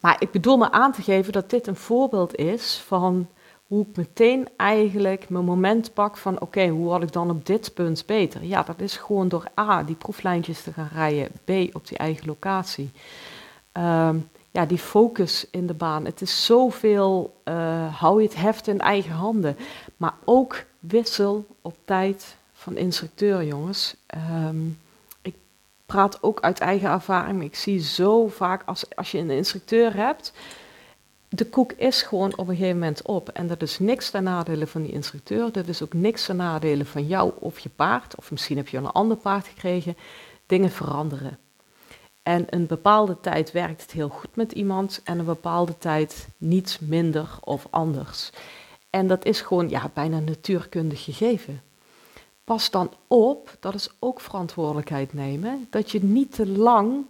Maar 0.00 0.16
ik 0.18 0.30
bedoel 0.30 0.56
me 0.56 0.70
aan 0.70 0.92
te 0.92 1.02
geven 1.02 1.32
dat 1.32 1.50
dit 1.50 1.66
een 1.66 1.76
voorbeeld 1.76 2.34
is 2.34 2.82
van 2.86 3.28
hoe 3.62 3.86
ik 3.90 3.96
meteen 3.96 4.48
eigenlijk 4.56 5.28
mijn 5.28 5.44
moment 5.44 5.94
pak 5.94 6.16
van 6.16 6.40
oké, 6.40 6.68
hoe 6.68 6.90
had 6.90 7.02
ik 7.02 7.12
dan 7.12 7.30
op 7.30 7.46
dit 7.46 7.74
punt 7.74 8.06
beter? 8.06 8.44
Ja, 8.44 8.62
dat 8.62 8.80
is 8.80 8.96
gewoon 8.96 9.28
door 9.28 9.44
A, 9.60 9.82
die 9.82 9.96
proeflijntjes 9.96 10.62
te 10.62 10.72
gaan 10.72 10.90
rijden, 10.92 11.30
B, 11.44 11.74
op 11.76 11.88
die 11.88 11.98
eigen 11.98 12.26
locatie. 12.26 12.90
Um, 13.72 14.28
ja, 14.50 14.66
die 14.66 14.78
focus 14.78 15.46
in 15.50 15.66
de 15.66 15.74
baan. 15.74 16.04
Het 16.04 16.20
is 16.20 16.44
zoveel, 16.44 17.40
hou 17.90 18.22
je 18.22 18.28
het 18.28 18.36
heft 18.36 18.66
in 18.66 18.80
eigen 18.80 19.12
handen. 19.12 19.56
Maar 19.96 20.14
ook 20.24 20.64
wissel 20.82 21.46
op 21.60 21.76
tijd 21.84 22.36
van 22.52 22.76
instructeur, 22.76 23.44
jongens. 23.44 23.94
Um, 24.40 24.78
ik 25.22 25.34
praat 25.86 26.22
ook 26.22 26.40
uit 26.40 26.58
eigen 26.58 26.90
ervaring. 26.90 27.42
Ik 27.42 27.54
zie 27.54 27.80
zo 27.80 28.28
vaak, 28.28 28.62
als, 28.66 28.96
als 28.96 29.10
je 29.10 29.18
een 29.18 29.30
instructeur 29.30 29.94
hebt, 29.94 30.32
de 31.28 31.46
koek 31.46 31.72
is 31.72 32.02
gewoon 32.02 32.36
op 32.36 32.48
een 32.48 32.56
gegeven 32.56 32.78
moment 32.78 33.02
op. 33.02 33.28
En 33.28 33.46
dat 33.46 33.62
is 33.62 33.78
niks 33.78 34.10
ten 34.10 34.22
nadele 34.22 34.66
van 34.66 34.82
die 34.82 34.92
instructeur. 34.92 35.52
Dat 35.52 35.68
is 35.68 35.82
ook 35.82 35.92
niks 35.92 36.24
ten 36.26 36.36
nadele 36.36 36.84
van 36.84 37.06
jou 37.06 37.32
of 37.38 37.58
je 37.58 37.68
paard. 37.68 38.16
Of 38.16 38.30
misschien 38.30 38.56
heb 38.56 38.68
je 38.68 38.76
een 38.76 38.86
ander 38.86 39.16
paard 39.16 39.46
gekregen. 39.46 39.96
Dingen 40.46 40.70
veranderen. 40.70 41.38
En 42.22 42.44
een 42.50 42.66
bepaalde 42.66 43.20
tijd 43.20 43.52
werkt 43.52 43.82
het 43.82 43.90
heel 43.90 44.08
goed 44.08 44.36
met 44.36 44.52
iemand 44.52 45.00
en 45.04 45.18
een 45.18 45.24
bepaalde 45.24 45.78
tijd 45.78 46.28
niet 46.36 46.78
minder 46.80 47.28
of 47.40 47.66
anders. 47.70 48.30
En 48.92 49.06
dat 49.06 49.24
is 49.24 49.40
gewoon 49.40 49.68
ja, 49.68 49.90
bijna 49.94 50.18
natuurkundig 50.18 51.04
gegeven. 51.04 51.62
Pas 52.44 52.70
dan 52.70 52.92
op, 53.06 53.56
dat 53.60 53.74
is 53.74 53.90
ook 53.98 54.20
verantwoordelijkheid 54.20 55.12
nemen, 55.12 55.66
dat 55.70 55.90
je 55.90 56.02
niet 56.02 56.34
te 56.34 56.48
lang 56.48 57.04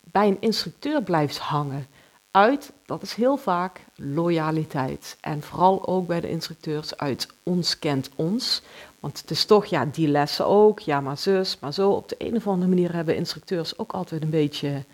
bij 0.00 0.28
een 0.28 0.40
instructeur 0.40 1.02
blijft 1.02 1.38
hangen. 1.38 1.86
Uit, 2.30 2.72
dat 2.86 3.02
is 3.02 3.14
heel 3.14 3.36
vaak 3.36 3.84
loyaliteit. 3.94 5.16
En 5.20 5.42
vooral 5.42 5.86
ook 5.86 6.06
bij 6.06 6.20
de 6.20 6.30
instructeurs 6.30 6.96
uit 6.96 7.28
ons 7.42 7.78
kent 7.78 8.10
ons. 8.14 8.62
Want 9.00 9.20
het 9.20 9.30
is 9.30 9.44
toch, 9.44 9.66
ja, 9.66 9.84
die 9.84 10.08
lessen 10.08 10.46
ook, 10.46 10.80
ja, 10.80 11.00
maar 11.00 11.18
zus, 11.18 11.58
maar 11.58 11.72
zo. 11.72 11.90
Op 11.90 12.08
de 12.08 12.16
een 12.18 12.36
of 12.36 12.46
andere 12.46 12.68
manier 12.68 12.92
hebben 12.94 13.16
instructeurs 13.16 13.78
ook 13.78 13.92
altijd 13.92 14.22
een 14.22 14.30
beetje, 14.30 14.84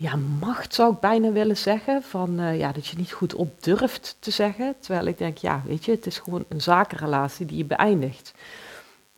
ja, 0.00 0.16
macht 0.16 0.74
zou 0.74 0.92
ik 0.92 1.00
bijna 1.00 1.32
willen 1.32 1.56
zeggen. 1.56 2.02
Van, 2.02 2.40
uh, 2.40 2.58
ja, 2.58 2.72
dat 2.72 2.86
je 2.86 2.96
niet 2.96 3.12
goed 3.12 3.34
op 3.34 3.62
durft 3.62 4.16
te 4.18 4.30
zeggen. 4.30 4.74
Terwijl 4.80 5.06
ik 5.06 5.18
denk, 5.18 5.38
ja, 5.38 5.62
weet 5.66 5.84
je, 5.84 5.90
het 5.90 6.06
is 6.06 6.18
gewoon 6.18 6.44
een 6.48 6.60
zakenrelatie 6.60 7.46
die 7.46 7.56
je 7.56 7.64
beëindigt. 7.64 8.34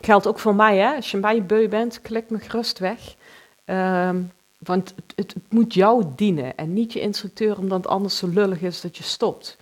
Geldt 0.00 0.26
ook 0.26 0.38
voor 0.38 0.54
mij, 0.54 0.78
hè. 0.78 0.94
Als 0.94 1.10
je 1.10 1.34
je 1.34 1.42
beu 1.42 1.68
bent, 1.68 2.00
klik 2.00 2.30
me 2.30 2.38
gerust 2.38 2.78
weg. 2.78 3.14
Um, 3.64 4.32
want 4.58 4.94
het, 4.96 5.12
het, 5.14 5.34
moet 5.48 5.74
jou 5.74 6.04
dienen 6.16 6.56
en 6.56 6.72
niet 6.72 6.92
je 6.92 7.00
instructeur, 7.00 7.58
omdat 7.58 7.78
het 7.78 7.92
anders 7.92 8.16
zo 8.16 8.28
lullig 8.28 8.60
is 8.60 8.80
dat 8.80 8.96
je 8.96 9.02
stopt. 9.02 9.56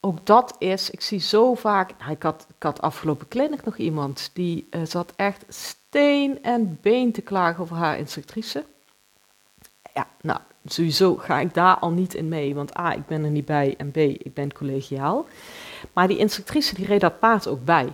Ook 0.00 0.26
dat 0.26 0.56
is, 0.58 0.90
ik 0.90 1.00
zie 1.00 1.20
zo 1.20 1.54
vaak. 1.54 1.90
Nou, 1.98 2.10
ik, 2.10 2.22
had, 2.58 2.80
afgelopen 2.80 3.28
clinic 3.28 3.64
nog 3.64 3.76
iemand 3.76 4.30
die 4.32 4.66
uh, 4.70 4.80
zat 4.84 5.12
echt 5.16 5.44
steen 5.48 6.42
en 6.42 6.78
been 6.82 7.12
te 7.12 7.20
klagen 7.20 7.62
over 7.62 7.76
haar 7.76 7.98
instructrice. 7.98 8.64
Ja, 9.98 10.06
nou, 10.20 10.40
sowieso 10.64 11.16
ga 11.16 11.38
ik 11.38 11.54
daar 11.54 11.78
al 11.78 11.90
niet 11.90 12.14
in 12.14 12.28
mee, 12.28 12.54
want 12.54 12.78
A, 12.78 12.92
ik 12.92 13.06
ben 13.06 13.24
er 13.24 13.30
niet 13.30 13.44
bij 13.44 13.74
en 13.76 13.90
B, 13.90 13.96
ik 13.96 14.34
ben 14.34 14.52
collegiaal. 14.52 15.26
Maar 15.92 16.08
die 16.08 16.18
instructrice 16.18 16.74
die 16.74 16.86
reed 16.86 17.00
dat 17.00 17.18
paard 17.18 17.46
ook 17.46 17.64
bij. 17.64 17.92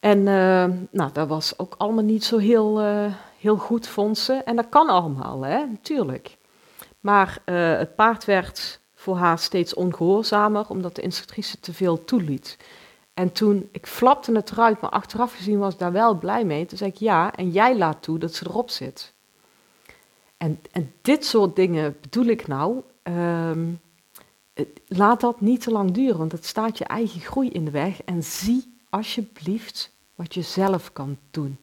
En 0.00 0.18
uh, 0.18 0.64
nou, 0.90 1.12
dat 1.12 1.28
was 1.28 1.58
ook 1.58 1.74
allemaal 1.78 2.04
niet 2.04 2.24
zo 2.24 2.38
heel, 2.38 2.82
uh, 2.82 3.14
heel 3.38 3.56
goed, 3.56 3.88
vond 3.88 4.18
ze. 4.18 4.32
En 4.32 4.56
dat 4.56 4.68
kan 4.68 4.88
allemaal, 4.88 5.42
hè, 5.42 5.66
natuurlijk. 5.66 6.36
Maar 7.00 7.38
uh, 7.46 7.78
het 7.78 7.94
paard 7.94 8.24
werd 8.24 8.80
voor 8.94 9.16
haar 9.16 9.38
steeds 9.38 9.74
ongehoorzamer, 9.74 10.68
omdat 10.68 10.94
de 10.94 11.02
instructrice 11.02 11.60
te 11.60 11.72
veel 11.72 12.04
toeliet. 12.04 12.56
En 13.14 13.32
toen, 13.32 13.68
ik 13.72 13.86
flapte 13.86 14.32
het 14.32 14.50
eruit, 14.50 14.80
maar 14.80 14.90
achteraf 14.90 15.34
gezien 15.34 15.58
was 15.58 15.72
ik 15.72 15.78
daar 15.78 15.92
wel 15.92 16.18
blij 16.18 16.44
mee. 16.44 16.66
Toen 16.66 16.78
zei 16.78 16.90
ik 16.90 16.96
ja, 16.96 17.32
en 17.32 17.50
jij 17.50 17.76
laat 17.76 18.02
toe 18.02 18.18
dat 18.18 18.34
ze 18.34 18.46
erop 18.46 18.70
zit. 18.70 19.14
En, 20.36 20.60
en 20.70 20.92
dit 21.02 21.24
soort 21.24 21.56
dingen 21.56 21.96
bedoel 22.00 22.26
ik 22.26 22.46
nou. 22.46 22.82
Um, 23.02 23.80
laat 24.86 25.20
dat 25.20 25.40
niet 25.40 25.60
te 25.60 25.70
lang 25.70 25.90
duren, 25.90 26.18
want 26.18 26.32
het 26.32 26.46
staat 26.46 26.78
je 26.78 26.84
eigen 26.84 27.20
groei 27.20 27.50
in 27.50 27.64
de 27.64 27.70
weg. 27.70 28.02
En 28.02 28.22
zie 28.22 28.76
alsjeblieft 28.90 29.92
wat 30.14 30.34
je 30.34 30.42
zelf 30.42 30.92
kan 30.92 31.18
doen. 31.30 31.58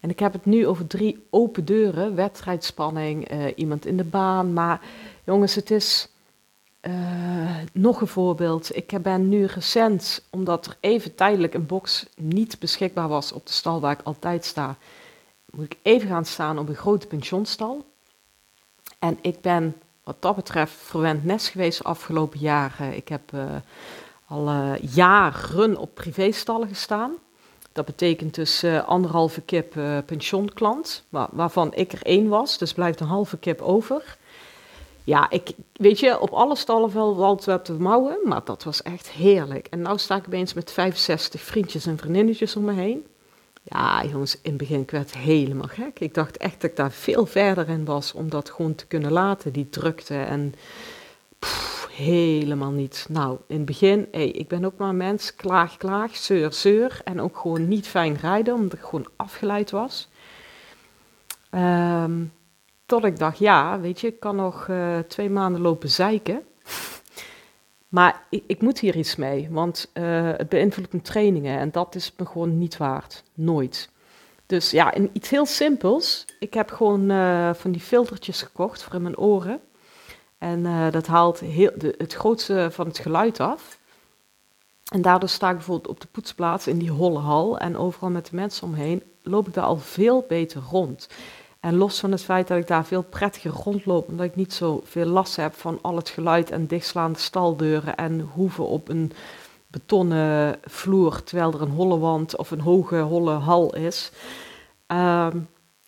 En 0.00 0.10
ik 0.10 0.18
heb 0.18 0.32
het 0.32 0.44
nu 0.44 0.66
over 0.66 0.86
drie 0.86 1.26
open 1.30 1.64
deuren, 1.64 2.14
wedstrijdspanning, 2.14 3.32
uh, 3.32 3.44
iemand 3.56 3.86
in 3.86 3.96
de 3.96 4.04
baan. 4.04 4.52
Maar 4.52 4.80
jongens, 5.24 5.54
het 5.54 5.70
is 5.70 6.08
uh, 6.82 7.56
nog 7.72 8.00
een 8.00 8.06
voorbeeld. 8.06 8.76
Ik 8.76 9.02
ben 9.02 9.28
nu 9.28 9.44
recent, 9.44 10.22
omdat 10.30 10.66
er 10.66 10.76
even 10.80 11.14
tijdelijk 11.14 11.54
een 11.54 11.66
box 11.66 12.06
niet 12.16 12.58
beschikbaar 12.58 13.08
was 13.08 13.32
op 13.32 13.46
de 13.46 13.52
stal 13.52 13.80
waar 13.80 13.92
ik 13.92 14.06
altijd 14.06 14.44
sta, 14.44 14.76
moet 15.50 15.64
ik 15.64 15.76
even 15.82 16.08
gaan 16.08 16.24
staan 16.24 16.58
op 16.58 16.68
een 16.68 16.74
grote 16.74 17.06
pensionstal. 17.06 17.84
En 18.98 19.18
ik 19.20 19.40
ben 19.40 19.76
wat 20.04 20.16
dat 20.18 20.36
betreft 20.36 20.74
verwend 20.74 21.24
nest 21.24 21.48
geweest 21.48 21.78
de 21.78 21.84
afgelopen 21.84 22.38
jaren. 22.38 22.96
Ik 22.96 23.08
heb 23.08 23.32
uh, 23.34 23.44
al 24.26 24.74
jaren 24.80 25.76
op 25.76 25.94
privéstallen 25.94 26.68
gestaan. 26.68 27.12
Dat 27.72 27.84
betekent 27.84 28.34
dus 28.34 28.64
uh, 28.64 28.84
anderhalve 28.84 29.40
kip 29.40 29.74
pensionklant, 30.06 31.04
waar, 31.08 31.28
waarvan 31.30 31.74
ik 31.74 31.92
er 31.92 32.02
één 32.02 32.28
was, 32.28 32.58
dus 32.58 32.72
blijft 32.72 33.00
een 33.00 33.06
halve 33.06 33.36
kip 33.38 33.60
over. 33.60 34.16
Ja, 35.04 35.30
ik, 35.30 35.50
weet 35.72 36.00
je, 36.00 36.20
op 36.20 36.30
alle 36.30 36.56
stallen 36.56 36.94
wel 36.94 37.16
wat 37.16 37.42
te 37.64 37.72
mouwen, 37.72 38.18
maar 38.24 38.44
dat 38.44 38.64
was 38.64 38.82
echt 38.82 39.08
heerlijk. 39.08 39.66
En 39.66 39.82
nu 39.82 39.98
sta 39.98 40.16
ik 40.16 40.26
opeens 40.26 40.54
met 40.54 40.72
65 40.72 41.40
vriendjes 41.40 41.86
en 41.86 41.98
vriendinnetjes 41.98 42.56
om 42.56 42.64
me 42.64 42.72
heen. 42.72 43.06
Ja, 43.68 44.04
jongens, 44.04 44.34
in 44.34 44.50
het 44.50 44.56
begin 44.56 44.80
ik 44.80 45.10
helemaal 45.10 45.68
gek. 45.68 46.00
Ik 46.00 46.14
dacht 46.14 46.36
echt 46.36 46.60
dat 46.60 46.70
ik 46.70 46.76
daar 46.76 46.92
veel 46.92 47.26
verder 47.26 47.68
in 47.68 47.84
was 47.84 48.12
om 48.12 48.30
dat 48.30 48.50
gewoon 48.50 48.74
te 48.74 48.86
kunnen 48.86 49.12
laten, 49.12 49.52
die 49.52 49.68
drukte. 49.68 50.14
En 50.14 50.54
helemaal 51.90 52.70
niet. 52.70 53.06
Nou, 53.08 53.38
in 53.46 53.56
het 53.56 53.64
begin, 53.64 54.08
hey, 54.10 54.28
ik 54.28 54.48
ben 54.48 54.64
ook 54.64 54.76
maar 54.76 54.88
een 54.88 54.96
mens, 54.96 55.34
klaag, 55.34 55.76
klaag, 55.76 56.16
zeur, 56.16 56.52
zeur. 56.52 57.00
En 57.04 57.20
ook 57.20 57.36
gewoon 57.36 57.68
niet 57.68 57.88
fijn 57.88 58.16
rijden, 58.16 58.54
omdat 58.54 58.78
ik 58.78 58.84
gewoon 58.84 59.08
afgeleid 59.16 59.70
was. 59.70 60.08
Um, 61.50 62.32
tot 62.86 63.04
ik 63.04 63.18
dacht, 63.18 63.38
ja, 63.38 63.80
weet 63.80 64.00
je, 64.00 64.06
ik 64.06 64.20
kan 64.20 64.36
nog 64.36 64.66
uh, 64.68 64.98
twee 64.98 65.30
maanden 65.30 65.60
lopen 65.60 65.90
zeiken. 65.90 66.42
Maar 67.88 68.22
ik, 68.30 68.42
ik, 68.46 68.62
moet 68.62 68.78
hier 68.78 68.96
iets 68.96 69.16
mee, 69.16 69.48
want 69.50 69.90
uh, 69.94 70.30
het 70.36 70.48
beïnvloedt 70.48 70.92
mijn 70.92 71.04
trainingen 71.04 71.58
en 71.58 71.70
dat 71.70 71.94
is 71.94 72.12
me 72.16 72.26
gewoon 72.26 72.58
niet 72.58 72.76
waard. 72.76 73.22
Nooit. 73.34 73.90
Dus 74.46 74.70
ja, 74.70 74.94
iets 75.12 75.30
heel 75.30 75.46
simpels. 75.46 76.24
Ik 76.38 76.54
heb 76.54 76.70
gewoon 76.70 77.10
uh, 77.10 77.54
van 77.54 77.72
die 77.72 77.80
filtertjes 77.80 78.42
gekocht 78.42 78.82
voor 78.82 78.94
in 78.94 79.02
mijn 79.02 79.18
oren. 79.18 79.60
En 80.38 80.64
uh, 80.64 80.90
dat 80.90 81.06
haalt 81.06 81.40
heel, 81.40 81.70
de, 81.76 81.94
het 81.98 82.14
grootste 82.14 82.68
van 82.70 82.86
het 82.86 82.98
geluid 82.98 83.40
af. 83.40 83.78
En 84.92 85.02
daardoor 85.02 85.28
sta 85.28 85.48
ik 85.48 85.56
bijvoorbeeld 85.56 85.88
op 85.88 86.00
de 86.00 86.08
poetsplaats 86.10 86.66
in 86.66 86.78
die 86.78 86.90
holle 86.90 87.18
hal 87.18 87.58
en 87.58 87.76
overal 87.76 88.10
met 88.10 88.26
de 88.26 88.36
mensen 88.36 88.66
omheen, 88.66 89.02
loop 89.22 89.46
ik 89.46 89.54
daar 89.54 89.64
al 89.64 89.78
veel 89.78 90.24
beter 90.28 90.62
rond. 90.70 91.08
En 91.60 91.76
los 91.76 92.00
van 92.00 92.10
het 92.10 92.22
feit 92.22 92.48
dat 92.48 92.58
ik 92.58 92.66
daar 92.66 92.84
veel 92.84 93.02
prettiger 93.02 93.50
rondloop, 93.50 94.08
omdat 94.08 94.26
ik 94.26 94.36
niet 94.36 94.52
zo 94.52 94.80
veel 94.84 95.06
last 95.06 95.36
heb 95.36 95.54
van 95.54 95.78
al 95.82 95.96
het 95.96 96.08
geluid 96.08 96.50
en 96.50 96.66
dichtslaande 96.66 97.18
staldeuren 97.18 97.96
en 97.96 98.20
hoeven 98.20 98.66
op 98.66 98.88
een 98.88 99.12
betonnen 99.66 100.58
vloer, 100.62 101.22
terwijl 101.22 101.52
er 101.52 101.62
een 101.62 101.70
holle 101.70 101.98
wand 101.98 102.36
of 102.36 102.50
een 102.50 102.60
hoge 102.60 102.98
holle 102.98 103.32
hal 103.32 103.74
is, 103.74 104.10
uh, 104.92 105.28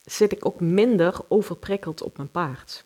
zit 0.04 0.32
ik 0.32 0.46
ook 0.46 0.60
minder 0.60 1.14
overprikkeld 1.28 2.02
op 2.02 2.16
mijn 2.16 2.30
paard. 2.30 2.84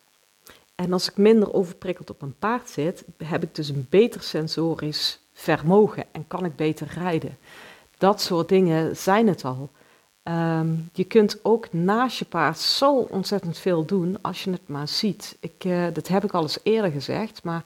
En 0.75 0.93
als 0.93 1.09
ik 1.09 1.17
minder 1.17 1.53
overprikkeld 1.53 2.09
op 2.09 2.21
een 2.21 2.35
paard 2.39 2.69
zit, 2.69 3.03
heb 3.17 3.43
ik 3.43 3.55
dus 3.55 3.69
een 3.69 3.87
beter 3.89 4.21
sensorisch 4.21 5.19
vermogen 5.33 6.05
en 6.11 6.27
kan 6.27 6.45
ik 6.45 6.55
beter 6.55 6.87
rijden. 6.93 7.37
Dat 7.97 8.21
soort 8.21 8.49
dingen 8.49 8.97
zijn 8.97 9.27
het 9.27 9.45
al. 9.45 9.69
Um, 10.29 10.89
je 10.93 11.03
kunt 11.03 11.39
ook 11.41 11.73
naast 11.73 12.19
je 12.19 12.25
paard 12.25 12.59
zo 12.59 12.95
ontzettend 12.95 13.57
veel 13.57 13.85
doen 13.85 14.17
als 14.21 14.43
je 14.43 14.51
het 14.51 14.67
maar 14.67 14.87
ziet. 14.87 15.37
Ik, 15.39 15.63
uh, 15.65 15.85
dat 15.93 16.07
heb 16.07 16.23
ik 16.23 16.31
al 16.31 16.41
eens 16.41 16.59
eerder 16.63 16.91
gezegd, 16.91 17.43
maar 17.43 17.63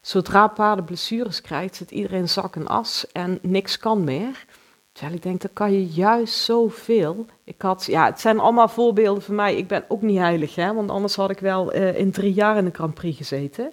zodra 0.00 0.46
paarden 0.46 0.84
blessures 0.84 1.40
krijgt, 1.40 1.76
zit 1.76 1.90
iedereen 1.90 2.28
zak 2.28 2.56
en 2.56 2.66
as 2.66 3.06
en 3.12 3.38
niks 3.42 3.78
kan 3.78 4.04
meer. 4.04 4.44
Terwijl 4.92 5.16
ik 5.16 5.22
denk, 5.22 5.40
dan 5.40 5.50
kan 5.52 5.72
je 5.72 5.86
juist 5.86 6.34
zoveel. 6.34 7.26
Ik 7.44 7.62
had, 7.62 7.84
ja, 7.84 8.04
het 8.04 8.20
zijn 8.20 8.38
allemaal 8.38 8.68
voorbeelden 8.68 9.22
van 9.22 9.34
mij. 9.34 9.56
Ik 9.56 9.68
ben 9.68 9.84
ook 9.88 10.02
niet 10.02 10.18
heilig, 10.18 10.54
hè, 10.54 10.74
want 10.74 10.90
anders 10.90 11.16
had 11.16 11.30
ik 11.30 11.38
wel 11.38 11.74
uh, 11.74 11.98
in 11.98 12.10
drie 12.10 12.32
jaar 12.32 12.56
in 12.56 12.64
de 12.64 12.70
Grand 12.72 12.94
Prix 12.94 13.16
gezeten. 13.16 13.72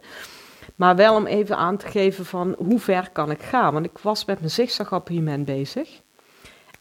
Maar 0.75 0.95
wel 0.95 1.15
om 1.15 1.25
even 1.25 1.57
aan 1.57 1.77
te 1.77 1.88
geven 1.88 2.25
van 2.25 2.55
hoe 2.57 2.79
ver 2.79 3.09
kan 3.11 3.31
ik 3.31 3.41
gaan. 3.41 3.73
Want 3.73 3.85
ik 3.85 3.97
was 3.97 4.25
met 4.25 4.39
mijn 4.39 4.51
zigzagappartement 4.51 5.45
bezig. 5.45 6.01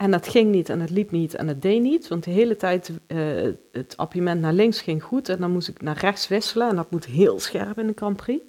En 0.00 0.10
dat 0.10 0.28
ging 0.28 0.50
niet 0.50 0.68
en 0.68 0.80
het 0.80 0.90
liep 0.90 1.10
niet 1.10 1.34
en 1.34 1.48
het 1.48 1.62
deed 1.62 1.80
niet. 1.80 2.08
Want 2.08 2.24
de 2.24 2.30
hele 2.30 2.56
tijd 2.56 2.90
uh, 3.08 3.52
het 3.72 3.96
appartement 3.96 4.40
naar 4.40 4.52
links 4.52 4.80
ging 4.80 5.02
goed. 5.02 5.28
En 5.28 5.38
dan 5.38 5.50
moest 5.50 5.68
ik 5.68 5.82
naar 5.82 5.98
rechts 5.98 6.28
wisselen. 6.28 6.68
En 6.68 6.76
dat 6.76 6.90
moet 6.90 7.04
heel 7.04 7.40
scherp 7.40 7.78
in 7.78 7.86
de 7.86 7.92
Grand 7.96 8.16
Prix. 8.16 8.44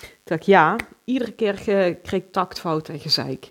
Toen 0.00 0.10
dacht 0.24 0.40
ik, 0.40 0.46
ja, 0.46 0.76
iedere 1.04 1.32
keer 1.32 1.54
kreeg 2.02 2.12
ik 2.12 2.32
taktfout 2.32 2.88
en 2.88 2.98
gezeik. 2.98 3.50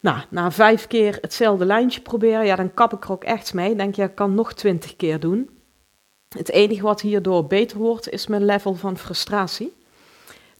Nou, 0.00 0.18
na 0.30 0.50
vijf 0.50 0.86
keer 0.86 1.18
hetzelfde 1.20 1.64
lijntje 1.64 2.00
proberen, 2.00 2.46
ja, 2.46 2.56
dan 2.56 2.74
kap 2.74 2.92
ik 2.92 3.04
er 3.04 3.12
ook 3.12 3.24
echt 3.24 3.54
mee. 3.54 3.76
Denk 3.76 3.94
je, 3.94 4.02
ik 4.02 4.14
kan 4.14 4.34
nog 4.34 4.52
twintig 4.54 4.96
keer 4.96 5.20
doen. 5.20 5.50
Het 6.28 6.50
enige 6.50 6.82
wat 6.82 7.00
hierdoor 7.00 7.46
beter 7.46 7.78
wordt, 7.78 8.10
is 8.10 8.26
mijn 8.26 8.44
level 8.44 8.74
van 8.74 8.98
frustratie. 8.98 9.72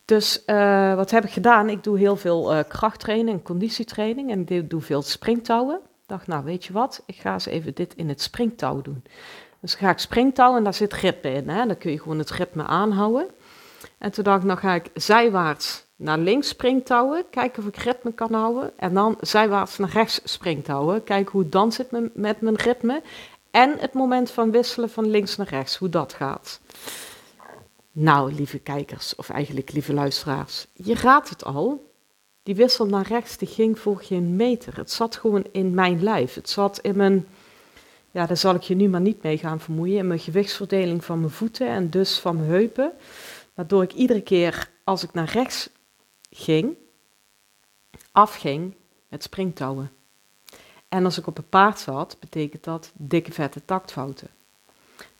Dus 0.05 0.43
uh, 0.47 0.95
wat 0.95 1.11
heb 1.11 1.25
ik 1.25 1.31
gedaan? 1.31 1.69
Ik 1.69 1.85
doe 1.85 1.99
heel 1.99 2.17
veel 2.17 2.55
uh, 2.55 2.61
krachttraining 2.69 3.43
conditietraining 3.43 4.31
en 4.31 4.49
ik 4.49 4.71
doe 4.71 4.81
veel 4.81 5.03
springtouwen. 5.03 5.77
Ik 5.77 6.09
dacht, 6.09 6.27
nou 6.27 6.45
weet 6.45 6.65
je 6.65 6.73
wat, 6.73 7.03
ik 7.07 7.15
ga 7.15 7.33
eens 7.33 7.47
even 7.47 7.75
dit 7.75 7.95
in 7.95 8.09
het 8.09 8.23
springtouw 8.23 8.81
doen. 8.81 9.05
Dus 9.61 9.75
ga 9.75 9.91
ik 9.91 9.99
springtouwen 9.99 10.59
en 10.59 10.65
daar 10.65 10.75
zit 10.75 10.93
ritme 10.93 11.33
in. 11.33 11.49
Hè? 11.49 11.67
Dan 11.67 11.79
kun 11.79 11.91
je 11.91 12.01
gewoon 12.01 12.19
het 12.19 12.31
ritme 12.31 12.67
aanhouden. 12.67 13.27
En 13.99 14.11
toen 14.11 14.25
dacht 14.25 14.39
ik, 14.39 14.45
nou 14.45 14.59
ga 14.59 14.75
ik 14.75 14.91
zijwaarts 14.95 15.85
naar 15.97 16.19
links 16.19 16.49
springtouwen, 16.49 17.25
kijken 17.31 17.63
of 17.63 17.69
ik 17.69 17.77
ritme 17.77 18.13
kan 18.13 18.33
houden. 18.33 18.79
En 18.79 18.95
dan 18.95 19.17
zijwaarts 19.21 19.79
naar 19.79 19.91
rechts 19.91 20.21
springtouwen, 20.25 21.05
kijken 21.05 21.33
hoe 21.33 21.49
dan 21.49 21.73
zit 21.73 21.91
met 22.15 22.41
mijn 22.41 22.57
ritme. 22.57 23.03
En 23.51 23.79
het 23.79 23.93
moment 23.93 24.31
van 24.31 24.51
wisselen 24.51 24.91
van 24.91 25.11
links 25.11 25.37
naar 25.37 25.49
rechts, 25.49 25.77
hoe 25.77 25.89
dat 25.89 26.13
gaat. 26.13 26.61
Nou, 27.93 28.33
lieve 28.33 28.59
kijkers, 28.59 29.15
of 29.15 29.29
eigenlijk 29.29 29.73
lieve 29.73 29.93
luisteraars, 29.93 30.67
je 30.73 30.95
raadt 30.95 31.29
het 31.29 31.45
al. 31.45 31.91
die 32.43 32.55
wissel 32.55 32.87
naar 32.87 33.07
rechts, 33.07 33.37
die 33.37 33.49
ging 33.49 33.79
voor 33.79 34.03
geen 34.03 34.37
meter. 34.37 34.77
Het 34.77 34.91
zat 34.91 35.17
gewoon 35.17 35.45
in 35.53 35.75
mijn 35.75 36.03
lijf. 36.03 36.35
Het 36.35 36.49
zat 36.49 36.79
in 36.79 36.97
mijn, 36.97 37.27
ja, 38.11 38.27
daar 38.27 38.37
zal 38.37 38.55
ik 38.55 38.63
je 38.63 38.75
nu 38.75 38.89
maar 38.89 39.01
niet 39.01 39.23
mee 39.23 39.39
gaan 39.39 39.61
vermoeien, 39.61 39.99
in 39.99 40.07
mijn 40.07 40.21
gewichtsverdeling 40.21 41.05
van 41.05 41.19
mijn 41.19 41.33
voeten 41.33 41.69
en 41.69 41.91
dus 41.91 42.19
van 42.19 42.37
mijn 42.37 42.49
heupen. 42.49 42.93
Waardoor 43.55 43.83
ik 43.83 43.93
iedere 43.93 44.21
keer 44.21 44.71
als 44.85 45.03
ik 45.03 45.13
naar 45.13 45.31
rechts 45.33 45.69
ging, 46.31 46.77
afging 48.13 48.75
met 49.09 49.23
springtouwen. 49.23 49.91
En 50.89 51.05
als 51.05 51.19
ik 51.19 51.27
op 51.27 51.39
een 51.39 51.49
paard 51.49 51.79
zat, 51.79 52.17
betekent 52.21 52.65
dat 52.65 52.93
dikke 52.95 53.33
vette 53.33 53.65
taktfouten. 53.65 54.29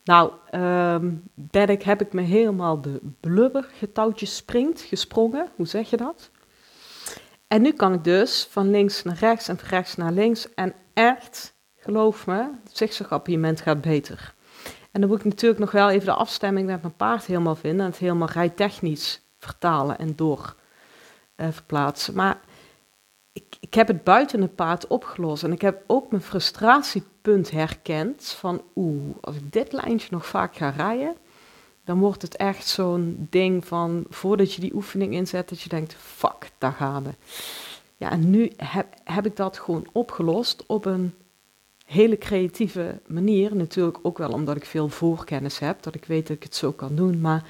Nou, 0.05 0.33
um, 0.55 1.23
ben 1.35 1.69
ik, 1.69 1.83
heb 1.83 2.01
ik 2.01 2.13
me 2.13 2.21
helemaal 2.21 2.81
de 2.81 3.01
blubber 3.21 3.69
getouwtjes 3.79 4.37
springt, 4.37 4.81
gesprongen, 4.81 5.49
hoe 5.57 5.67
zeg 5.67 5.91
je 5.91 5.97
dat? 5.97 6.31
En 7.49 7.63
nu 7.63 7.73
kan 7.73 7.93
ik 7.93 8.05
dus 8.05 8.49
van 8.51 8.71
links 8.71 9.03
naar 9.03 9.17
rechts 9.19 9.49
en 9.49 9.59
van 9.59 9.69
rechts 9.69 9.97
naar 9.97 10.13
links. 10.13 10.55
En 10.55 10.75
echt, 10.93 11.55
geloof 11.77 12.27
me, 12.27 12.49
het 12.65 12.77
zigzagappiëment 12.77 13.61
gaat 13.61 13.81
beter. 13.81 14.35
En 14.91 15.01
dan 15.01 15.11
moet 15.11 15.19
ik 15.19 15.25
natuurlijk 15.25 15.61
nog 15.61 15.71
wel 15.71 15.91
even 15.91 16.07
de 16.07 16.15
afstemming 16.15 16.67
met 16.67 16.83
mijn 16.83 16.97
paard 16.97 17.25
helemaal 17.25 17.55
vinden. 17.55 17.81
En 17.81 17.91
het 17.91 18.01
helemaal 18.01 18.29
rijtechnisch 18.29 19.21
vertalen 19.39 19.99
en 19.99 20.17
door 20.17 20.55
verplaatsen. 21.37 22.15
Maar 22.15 22.41
ik, 23.33 23.75
heb 23.75 23.89
het 23.89 24.05
buiten 24.05 24.41
het 24.41 24.55
paard 24.55 24.87
opgelost. 24.87 25.43
En 25.43 25.53
ik 25.53 25.61
heb 25.61 25.83
ook 25.87 26.11
mijn 26.11 26.23
frustratiepunt 26.23 27.51
herkend. 27.51 28.25
Van 28.39 28.63
oeh, 28.77 29.15
als 29.21 29.37
ik 29.37 29.53
dit 29.53 29.73
lijntje 29.73 30.09
nog 30.11 30.27
vaak 30.27 30.57
ga 30.57 30.69
rijden. 30.69 31.17
Dan 31.85 31.99
wordt 31.99 32.23
het 32.23 32.37
echt 32.37 32.67
zo'n 32.67 33.27
ding 33.31 33.67
van 33.67 34.05
voordat 34.09 34.55
je 34.55 34.61
die 34.61 34.75
oefening 34.75 35.13
inzet. 35.13 35.49
Dat 35.49 35.61
je 35.61 35.69
denkt, 35.69 35.95
fuck, 35.95 36.51
daar 36.59 36.73
gaan 36.73 37.03
we. 37.03 37.11
Ja, 37.97 38.11
en 38.11 38.31
nu 38.31 38.53
heb, 38.57 38.87
heb 39.05 39.27
ik 39.27 39.37
dat 39.37 39.59
gewoon 39.59 39.87
opgelost 39.93 40.65
op 40.67 40.85
een 40.85 41.15
hele 41.85 42.19
creatieve 42.19 43.01
manier. 43.07 43.57
Natuurlijk 43.57 43.99
ook 44.03 44.19
wel 44.19 44.31
omdat 44.31 44.57
ik 44.57 44.65
veel 44.65 44.89
voorkennis 44.89 45.59
heb, 45.59 45.83
dat 45.83 45.95
ik 45.95 46.05
weet 46.05 46.27
dat 46.27 46.37
ik 46.37 46.43
het 46.43 46.55
zo 46.55 46.73
kan 46.73 46.95
doen. 46.95 47.21
Maar 47.21 47.49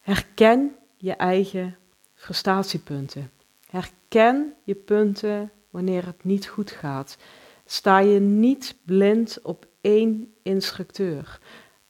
herken 0.00 0.76
je 0.96 1.12
eigen 1.12 1.76
frustatiepunten. 2.14 3.30
Herken 3.74 4.54
je 4.64 4.74
punten 4.74 5.50
wanneer 5.70 6.06
het 6.06 6.24
niet 6.24 6.46
goed 6.46 6.70
gaat. 6.70 7.16
Sta 7.64 7.98
je 7.98 8.20
niet 8.20 8.76
blind 8.84 9.38
op 9.42 9.66
één 9.80 10.34
instructeur. 10.42 11.38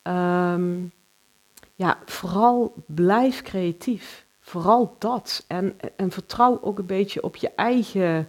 Ehm, 0.02 0.74
ja, 1.74 1.98
vooral 2.04 2.74
blijf 2.86 3.42
creatief. 3.42 4.26
Vooral 4.40 4.96
dat. 4.98 5.44
En, 5.46 5.78
en 5.96 6.10
vertrouw 6.10 6.58
ook 6.62 6.78
een 6.78 6.86
beetje 6.86 7.22
op 7.22 7.36
je 7.36 7.50
eigen 7.56 8.28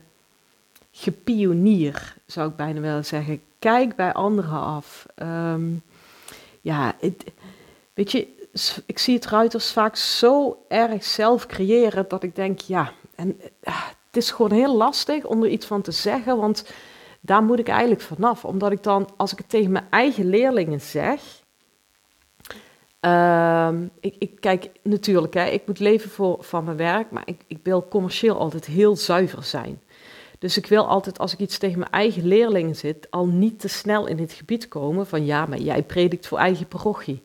gepionier, 0.91 2.15
zou 2.25 2.49
ik 2.49 2.55
bijna 2.55 2.79
willen 2.79 3.05
zeggen. 3.05 3.41
Kijk 3.59 3.95
bij 3.95 4.13
anderen 4.13 4.59
af. 4.59 5.05
Ehm, 5.15 5.73
ja, 6.61 6.95
het, 6.99 7.23
weet 7.93 8.11
je, 8.11 8.27
ik 8.85 8.99
zie 8.99 9.15
het 9.15 9.25
ruiters 9.25 9.71
vaak 9.71 9.95
zo 9.95 10.65
erg 10.67 11.03
zelf 11.03 11.45
creëren 11.45 12.05
dat 12.07 12.23
ik 12.23 12.35
denk, 12.35 12.59
ja, 12.59 12.93
en 13.15 13.37
uh, 13.39 13.83
het 14.07 14.23
is 14.23 14.31
gewoon 14.31 14.51
heel 14.51 14.75
lastig 14.75 15.25
om 15.25 15.43
er 15.43 15.49
iets 15.49 15.65
van 15.65 15.81
te 15.81 15.91
zeggen, 15.91 16.37
want 16.37 16.71
daar 17.21 17.43
moet 17.43 17.59
ik 17.59 17.67
eigenlijk 17.67 18.01
vanaf. 18.01 18.45
Omdat 18.45 18.71
ik 18.71 18.83
dan, 18.83 19.09
als 19.17 19.31
ik 19.31 19.37
het 19.37 19.49
tegen 19.49 19.71
mijn 19.71 19.87
eigen 19.89 20.29
leerlingen 20.29 20.81
zeg, 20.81 21.21
uh, 23.01 23.69
ik, 23.99 24.15
ik, 24.19 24.39
kijk, 24.39 24.69
natuurlijk, 24.83 25.33
hè, 25.33 25.45
ik 25.45 25.67
moet 25.67 25.79
leven 25.79 26.09
voor, 26.09 26.37
van 26.39 26.63
mijn 26.63 26.77
werk, 26.77 27.11
maar 27.11 27.23
ik, 27.25 27.41
ik 27.47 27.59
wil 27.63 27.87
commercieel 27.87 28.37
altijd 28.37 28.65
heel 28.65 28.95
zuiver 28.95 29.43
zijn. 29.43 29.81
Dus 30.39 30.57
ik 30.57 30.65
wil 30.67 30.87
altijd, 30.87 31.19
als 31.19 31.33
ik 31.33 31.39
iets 31.39 31.57
tegen 31.57 31.79
mijn 31.79 31.91
eigen 31.91 32.27
leerlingen 32.27 32.75
zit, 32.75 33.11
al 33.11 33.27
niet 33.27 33.59
te 33.59 33.67
snel 33.67 34.07
in 34.07 34.17
het 34.17 34.33
gebied 34.33 34.67
komen 34.67 35.07
van 35.07 35.25
ja, 35.25 35.45
maar 35.45 35.59
jij 35.59 35.83
predikt 35.83 36.27
voor 36.27 36.37
eigen 36.37 36.67
parochie. 36.67 37.23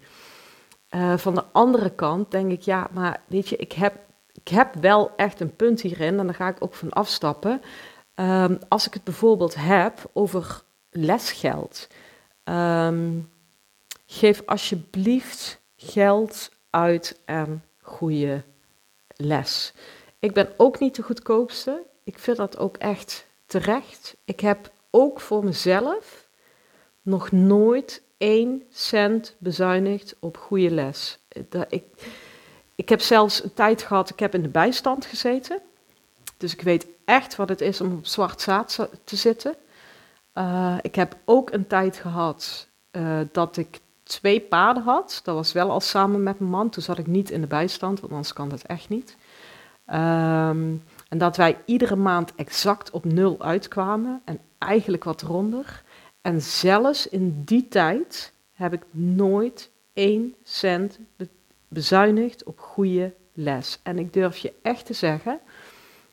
Uh, 0.90 1.16
van 1.16 1.34
de 1.34 1.44
andere 1.52 1.90
kant 1.90 2.30
denk 2.30 2.50
ik, 2.50 2.60
ja, 2.60 2.88
maar 2.92 3.20
weet 3.26 3.48
je, 3.48 3.56
ik 3.56 3.72
heb, 3.72 3.94
ik 4.40 4.48
heb 4.48 4.74
wel 4.74 5.12
echt 5.16 5.40
een 5.40 5.56
punt 5.56 5.80
hierin 5.80 6.18
en 6.18 6.26
daar 6.26 6.34
ga 6.34 6.48
ik 6.48 6.62
ook 6.62 6.74
van 6.74 6.90
afstappen. 6.90 7.62
Um, 8.14 8.58
als 8.68 8.86
ik 8.86 8.94
het 8.94 9.04
bijvoorbeeld 9.04 9.54
heb 9.54 10.10
over 10.12 10.62
lesgeld. 10.90 11.86
Um, 12.44 13.30
geef 14.06 14.42
alsjeblieft 14.46 15.60
geld 15.76 16.50
uit 16.70 17.20
aan 17.24 17.64
goede 17.80 18.42
les. 19.16 19.72
Ik 20.18 20.32
ben 20.32 20.48
ook 20.56 20.78
niet 20.78 20.94
de 20.94 21.02
goedkoopste 21.02 21.82
ik 22.10 22.18
vind 22.18 22.36
dat 22.36 22.58
ook 22.58 22.76
echt 22.76 23.26
terecht. 23.46 24.16
Ik 24.24 24.40
heb 24.40 24.72
ook 24.90 25.20
voor 25.20 25.44
mezelf 25.44 26.28
nog 27.02 27.32
nooit 27.32 28.02
één 28.18 28.62
cent 28.70 29.36
bezuinigd 29.38 30.16
op 30.20 30.36
goede 30.36 30.70
les. 30.70 31.18
Ik, 31.68 31.84
ik 32.80 32.88
heb 32.88 33.00
zelfs 33.00 33.44
een 33.44 33.54
tijd 33.54 33.82
gehad, 33.82 34.10
ik 34.10 34.18
heb 34.18 34.34
in 34.34 34.42
de 34.42 34.48
bijstand 34.48 35.06
gezeten. 35.06 35.60
Dus 36.36 36.52
ik 36.52 36.62
weet 36.62 36.86
echt 37.04 37.36
wat 37.36 37.48
het 37.48 37.60
is 37.60 37.80
om 37.80 37.92
op 37.92 38.06
zwart 38.06 38.40
zaad 38.40 38.88
te 39.04 39.16
zitten. 39.16 39.54
Uh, 40.34 40.76
ik 40.80 40.94
heb 40.94 41.16
ook 41.24 41.52
een 41.52 41.66
tijd 41.66 41.96
gehad 41.96 42.68
uh, 42.92 43.20
dat 43.32 43.56
ik 43.56 43.80
twee 44.02 44.40
paarden 44.40 44.82
had. 44.82 45.20
Dat 45.24 45.34
was 45.34 45.52
wel 45.52 45.70
al 45.70 45.80
samen 45.80 46.22
met 46.22 46.38
mijn 46.38 46.50
man. 46.50 46.70
Toen 46.70 46.82
zat 46.82 46.98
ik 46.98 47.06
niet 47.06 47.30
in 47.30 47.40
de 47.40 47.46
bijstand, 47.46 48.00
want 48.00 48.12
anders 48.12 48.32
kan 48.32 48.48
dat 48.48 48.62
echt 48.62 48.88
niet. 48.88 49.16
Um, 49.86 50.82
en 51.08 51.18
dat 51.18 51.36
wij 51.36 51.58
iedere 51.64 51.96
maand 51.96 52.34
exact 52.34 52.90
op 52.90 53.04
nul 53.04 53.42
uitkwamen 53.42 54.22
en 54.24 54.40
eigenlijk 54.58 55.04
wat 55.04 55.22
ronder. 55.22 55.82
En 56.20 56.42
zelfs 56.42 57.08
in 57.08 57.42
die 57.44 57.68
tijd 57.68 58.32
heb 58.52 58.72
ik 58.72 58.82
nooit 58.90 59.70
één 59.92 60.34
cent 60.42 60.98
bezuinigd 61.70 62.44
op 62.44 62.58
goede 62.58 63.14
les. 63.32 63.78
En 63.82 63.98
ik 63.98 64.12
durf 64.12 64.36
je 64.36 64.52
echt 64.62 64.86
te 64.86 64.92
zeggen 64.94 65.40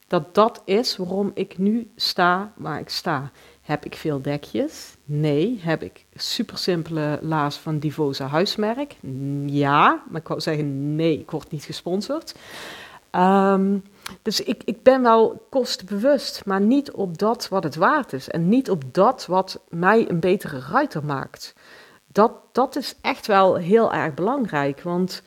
dat 0.07 0.35
dat 0.35 0.61
is 0.65 0.97
waarom 0.97 1.31
ik 1.33 1.57
nu 1.57 1.91
sta 1.95 2.53
waar 2.55 2.79
ik 2.79 2.89
sta. 2.89 3.31
Heb 3.61 3.85
ik 3.85 3.95
veel 3.95 4.21
dekjes? 4.21 4.95
Nee. 5.05 5.59
Heb 5.61 5.83
ik 5.83 6.05
super 6.15 6.57
simpele 6.57 7.19
laars 7.21 7.55
van 7.55 7.79
Divosa 7.79 8.27
huismerk? 8.27 8.95
Ja, 9.45 10.03
maar 10.09 10.21
ik 10.21 10.27
wou 10.27 10.41
zeggen 10.41 10.95
nee, 10.95 11.19
ik 11.19 11.31
word 11.31 11.51
niet 11.51 11.63
gesponsord. 11.63 12.35
Um, 13.11 13.83
dus 14.21 14.43
ik, 14.43 14.61
ik 14.65 14.83
ben 14.83 15.01
wel 15.01 15.45
kostenbewust, 15.49 16.45
maar 16.45 16.61
niet 16.61 16.91
op 16.91 17.17
dat 17.17 17.47
wat 17.47 17.63
het 17.63 17.75
waard 17.75 18.13
is. 18.13 18.29
En 18.29 18.49
niet 18.49 18.69
op 18.69 18.83
dat 18.91 19.25
wat 19.25 19.59
mij 19.69 20.09
een 20.09 20.19
betere 20.19 20.59
ruiter 20.59 21.05
maakt. 21.05 21.53
Dat, 22.11 22.31
dat 22.51 22.75
is 22.75 22.95
echt 23.01 23.27
wel 23.27 23.55
heel 23.55 23.93
erg 23.93 24.13
belangrijk. 24.13 24.81
Want 24.81 25.21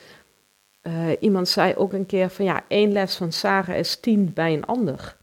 uh, 0.91 1.17
iemand 1.21 1.49
zei 1.49 1.75
ook 1.75 1.93
een 1.93 2.07
keer 2.07 2.31
van 2.31 2.45
ja, 2.45 2.63
één 2.69 2.93
les 2.93 3.17
van 3.17 3.33
Sarah 3.33 3.77
is 3.77 3.97
tien 3.97 4.33
bij 4.35 4.53
een 4.53 4.67
ander. 4.67 5.17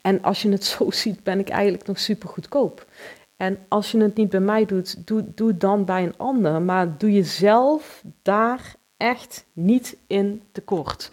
En 0.00 0.22
als 0.22 0.42
je 0.42 0.50
het 0.50 0.64
zo 0.78 0.90
ziet, 0.90 1.22
ben 1.22 1.38
ik 1.38 1.48
eigenlijk 1.48 1.86
nog 1.86 1.98
super 1.98 2.28
goedkoop. 2.28 2.86
En 3.36 3.58
als 3.68 3.90
je 3.90 3.98
het 3.98 4.16
niet 4.16 4.28
bij 4.28 4.40
mij 4.40 4.64
doet, 4.64 5.06
doe, 5.06 5.24
doe 5.34 5.56
dan 5.56 5.84
bij 5.84 6.02
een 6.02 6.16
ander. 6.16 6.62
Maar 6.62 6.98
doe 6.98 7.12
jezelf 7.12 8.02
daar 8.22 8.74
echt 8.96 9.46
niet 9.52 9.96
in 10.06 10.42
tekort. 10.52 11.10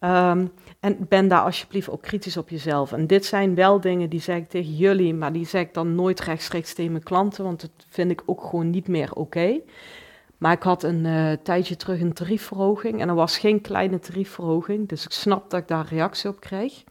Um, 0.00 0.52
en 0.80 1.06
ben 1.08 1.28
daar 1.28 1.42
alsjeblieft 1.42 1.90
ook 1.90 2.02
kritisch 2.02 2.36
op 2.36 2.48
jezelf. 2.48 2.92
En 2.92 3.06
dit 3.06 3.24
zijn 3.24 3.54
wel 3.54 3.80
dingen 3.80 4.08
die 4.10 4.20
zeg 4.20 4.36
ik 4.36 4.48
tegen 4.48 4.76
jullie, 4.76 5.14
maar 5.14 5.32
die 5.32 5.46
zeg 5.46 5.62
ik 5.62 5.74
dan 5.74 5.94
nooit 5.94 6.20
rechtstreeks 6.20 6.74
tegen 6.74 6.92
mijn 6.92 7.04
klanten, 7.04 7.44
want 7.44 7.60
dat 7.60 7.70
vind 7.88 8.10
ik 8.10 8.22
ook 8.26 8.42
gewoon 8.42 8.70
niet 8.70 8.88
meer 8.88 9.12
oké. 9.12 9.60
Maar 10.38 10.52
ik 10.52 10.62
had 10.62 10.82
een 10.82 11.04
uh, 11.04 11.32
tijdje 11.32 11.76
terug 11.76 12.00
een 12.00 12.12
tariefverhoging 12.12 13.00
en 13.00 13.08
er 13.08 13.14
was 13.14 13.38
geen 13.38 13.60
kleine 13.60 13.98
tariefverhoging, 13.98 14.88
dus 14.88 15.04
ik 15.04 15.12
snap 15.12 15.50
dat 15.50 15.60
ik 15.60 15.68
daar 15.68 15.86
reactie 15.86 16.30
op 16.30 16.40
kreeg. 16.40 16.84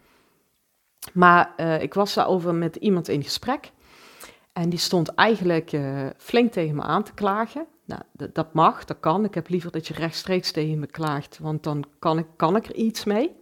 Maar 1.14 1.54
uh, 1.58 1.82
ik 1.82 1.94
was 1.94 2.14
daarover 2.14 2.54
met 2.56 2.76
iemand 2.76 3.08
in 3.08 3.24
gesprek 3.24 3.72
en 4.54 4.70
die 4.70 4.80
stond 4.80 5.14
eigenlijk 5.14 5.72
uh, 5.72 6.06
flink 6.18 6.52
tegen 6.52 6.76
me 6.76 6.82
aan 6.82 7.04
te 7.04 7.14
klagen. 7.14 7.66
Nou, 7.86 8.02
dat 8.34 8.54
mag, 8.54 8.86
dat 8.86 9.00
kan. 9.00 9.24
Ik 9.24 9.34
heb 9.34 9.50
liever 9.50 9.72
dat 9.72 9.88
je 9.88 9.94
rechtstreeks 9.94 10.52
tegen 10.52 10.80
me 10.80 10.88
klaagt, 10.88 11.40
want 11.42 11.64
dan 11.64 11.84
kan 12.00 12.18
ik, 12.18 12.26
kan 12.36 12.56
ik 12.56 12.66
er 12.66 12.76
iets 12.76 13.04
mee. 13.04 13.36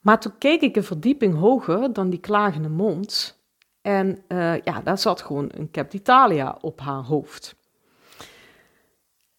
Maar 0.00 0.20
toen 0.20 0.38
keek 0.38 0.60
ik 0.60 0.76
een 0.76 0.84
verdieping 0.84 1.38
hoger 1.38 1.92
dan 1.92 2.10
die 2.10 2.20
klagende 2.20 2.68
mond. 2.68 3.38
En 3.82 4.24
ja, 4.64 4.80
daar 4.84 4.98
zat 4.98 5.22
gewoon 5.22 5.48
een 5.52 5.70
Cap 5.70 5.90
d'Italia 5.90 6.58
op 6.60 6.80
haar 6.80 7.02
hoofd. 7.02 7.56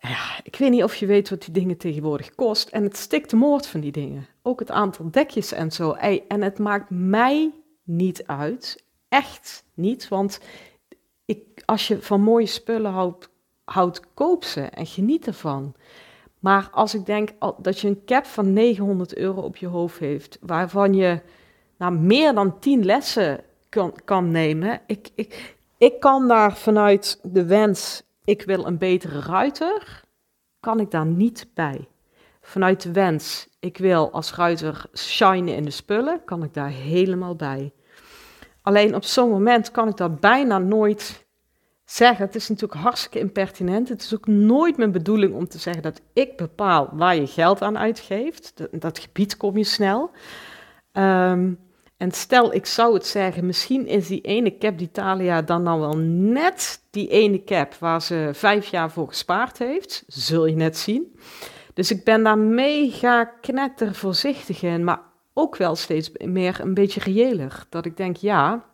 Ja, 0.07 0.39
ik 0.43 0.55
weet 0.55 0.69
niet 0.71 0.83
of 0.83 0.95
je 0.95 1.05
weet 1.05 1.29
wat 1.29 1.41
die 1.41 1.53
dingen 1.53 1.77
tegenwoordig 1.77 2.35
kost. 2.35 2.69
En 2.69 2.83
het 2.83 2.97
stikt 2.97 3.29
de 3.29 3.35
moord 3.35 3.67
van 3.67 3.79
die 3.79 3.91
dingen. 3.91 4.27
Ook 4.41 4.59
het 4.59 4.71
aantal 4.71 5.11
dekjes 5.11 5.51
en 5.51 5.71
zo. 5.71 5.91
En 6.27 6.41
het 6.41 6.59
maakt 6.59 6.89
mij 6.89 7.53
niet 7.83 8.27
uit. 8.27 8.83
Echt 9.09 9.63
niet. 9.73 10.07
Want 10.07 10.39
ik, 11.25 11.61
als 11.65 11.87
je 11.87 12.01
van 12.01 12.21
mooie 12.21 12.45
spullen 12.45 12.91
houdt, 12.91 13.29
houd, 13.63 14.01
koop 14.13 14.43
ze 14.43 14.61
en 14.61 14.85
geniet 14.85 15.27
ervan. 15.27 15.75
Maar 16.39 16.69
als 16.71 16.93
ik 16.93 17.05
denk 17.05 17.29
dat 17.57 17.79
je 17.79 17.87
een 17.87 18.05
cap 18.05 18.25
van 18.25 18.53
900 18.53 19.15
euro 19.15 19.41
op 19.41 19.57
je 19.57 19.67
hoofd 19.67 19.99
heeft, 19.99 20.37
waarvan 20.41 20.93
je 20.93 21.21
nou, 21.77 21.93
meer 21.93 22.33
dan 22.33 22.59
10 22.59 22.85
lessen 22.85 23.43
kan, 23.69 23.93
kan 24.03 24.31
nemen, 24.31 24.81
ik, 24.87 25.09
ik, 25.15 25.55
ik 25.77 25.99
kan 25.99 26.27
daar 26.27 26.57
vanuit 26.57 27.19
de 27.23 27.45
wens, 27.45 28.03
ik 28.25 28.41
wil 28.41 28.65
een 28.65 28.77
betere 28.77 29.19
ruiter, 29.19 30.03
kan 30.59 30.79
ik 30.79 30.91
daar 30.91 31.05
niet 31.05 31.47
bij. 31.53 31.87
Vanuit 32.41 32.81
de 32.81 32.91
wens, 32.91 33.47
ik 33.59 33.77
wil 33.77 34.11
als 34.11 34.35
ruiter 34.35 34.85
shinen 34.93 35.55
in 35.55 35.63
de 35.63 35.71
spullen, 35.71 36.23
kan 36.25 36.43
ik 36.43 36.53
daar 36.53 36.69
helemaal 36.69 37.35
bij. 37.35 37.73
Alleen 38.61 38.95
op 38.95 39.03
zo'n 39.03 39.29
moment 39.29 39.71
kan 39.71 39.87
ik 39.87 39.97
dat 39.97 40.19
bijna 40.19 40.57
nooit 40.57 41.25
zeggen. 41.85 42.25
Het 42.25 42.35
is 42.35 42.49
natuurlijk 42.49 42.81
hartstikke 42.81 43.19
impertinent. 43.19 43.89
Het 43.89 44.01
is 44.01 44.13
ook 44.13 44.27
nooit 44.27 44.77
mijn 44.77 44.91
bedoeling 44.91 45.33
om 45.33 45.47
te 45.47 45.57
zeggen 45.57 45.83
dat 45.83 46.01
ik 46.13 46.37
bepaal 46.37 46.89
waar 46.93 47.15
je 47.15 47.27
geld 47.27 47.61
aan 47.61 47.77
uitgeeft. 47.77 48.51
Dat, 48.55 48.69
dat 48.71 48.99
gebied 48.99 49.37
kom 49.37 49.57
je 49.57 49.63
snel. 49.63 50.11
Ehm, 50.91 51.53
en 52.05 52.11
stel, 52.11 52.53
ik 52.53 52.65
zou 52.65 52.93
het 52.93 53.05
zeggen, 53.05 53.45
misschien 53.45 53.87
is 53.87 54.07
die 54.07 54.21
ene 54.21 54.57
cap 54.57 54.77
d'Italia 54.77 55.41
dan 55.41 55.63
nou 55.63 55.79
wel 55.79 55.97
net 55.97 56.81
die 56.89 57.07
ene 57.07 57.43
cap 57.43 57.75
waar 57.75 58.01
ze 58.01 58.29
vijf 58.33 58.67
jaar 58.67 58.91
voor 58.91 59.07
gespaard 59.07 59.57
heeft. 59.57 60.03
Zul 60.07 60.45
je 60.45 60.55
net 60.55 60.77
zien. 60.77 61.19
Dus 61.73 61.91
ik 61.91 62.03
ben 62.03 62.23
daar 62.23 62.37
mega 62.37 63.23
knetter 63.25 63.95
voorzichtig 63.95 64.61
in, 64.61 64.83
maar 64.83 65.01
ook 65.33 65.55
wel 65.55 65.75
steeds 65.75 66.11
meer 66.11 66.59
een 66.59 66.73
beetje 66.73 66.99
reëler. 66.99 67.65
Dat 67.69 67.85
ik 67.85 67.97
denk, 67.97 68.17
ja. 68.17 68.65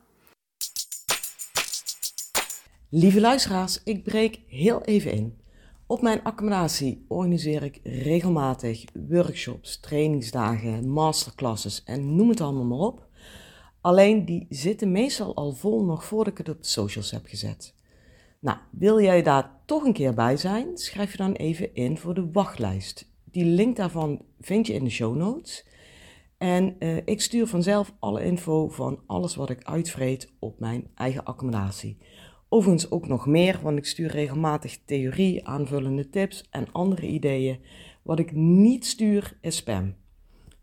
Lieve 2.89 3.22
luisteraars, 3.22 3.82
ik 3.84 4.04
breek 4.04 4.39
heel 4.48 4.82
even 4.82 5.12
in. 5.12 5.41
Op 5.88 6.02
mijn 6.02 6.24
accommodatie 6.24 7.06
organiseer 7.08 7.63
ik 7.63 7.80
regelmatig 7.84 8.84
workshops, 9.10 9.80
trainingsdagen, 9.80 10.89
masterclasses 10.89 11.84
en 11.84 12.15
noem 12.15 12.30
het 12.30 12.41
allemaal 12.41 12.65
maar 12.65 12.88
op. 12.88 13.10
Alleen 13.82 14.26
die 14.26 14.46
zitten 14.50 14.91
meestal 14.91 15.36
al 15.36 15.52
vol 15.52 15.84
nog 15.84 16.06
voordat 16.06 16.32
ik 16.34 16.38
het 16.38 16.50
op 16.50 16.62
de 16.62 16.67
socials 16.67 17.12
heb 17.12 17.26
gezet. 17.26 17.76
Nou, 18.39 18.58
wil 18.72 19.02
jij 19.02 19.22
daar 19.22 19.52
toch 19.65 19.84
een 19.84 19.94
keer 19.94 20.13
bij 20.13 20.38
zijn? 20.38 20.78
Schrijf 20.78 21.12
je 21.12 21.17
dan 21.17 21.34
even 21.34 21.76
in 21.76 21.98
voor 21.98 22.13
de 22.13 22.32
wachtlijst. 22.32 23.12
Die 23.24 23.46
link 23.46 23.76
daarvan 23.76 24.22
vind 24.39 24.67
je 24.67 24.74
in 24.74 24.84
de 24.84 24.89
show 24.89 25.15
notes. 25.15 25.65
En 26.38 26.76
uh, 26.80 26.98
ik 27.06 27.22
stuur 27.22 27.48
vanzelf 27.48 27.94
alle 28.00 28.24
info 28.24 28.67
van 28.67 29.00
alles 29.06 29.36
wat 29.36 29.50
ik 29.50 29.63
uitvreet 29.63 30.34
op 30.39 30.60
mijn 30.60 30.88
eigen 30.96 31.24
accommodatie. 31.24 31.98
Overigens 32.50 32.91
ook 32.91 33.08
nog 33.08 33.26
meer, 33.26 33.60
want 33.62 33.78
ik 33.78 33.86
stuur 33.86 34.10
regelmatig 34.10 34.80
theorie, 34.86 35.48
aanvullende 35.48 36.10
tips 36.10 36.48
en 36.50 36.72
andere 36.72 37.08
ideeën. 37.08 37.60
Wat 38.02 38.20
ik 38.20 38.32
niet 38.32 38.86
stuur 38.86 39.38
is 39.41 39.56
spam. 39.56 39.96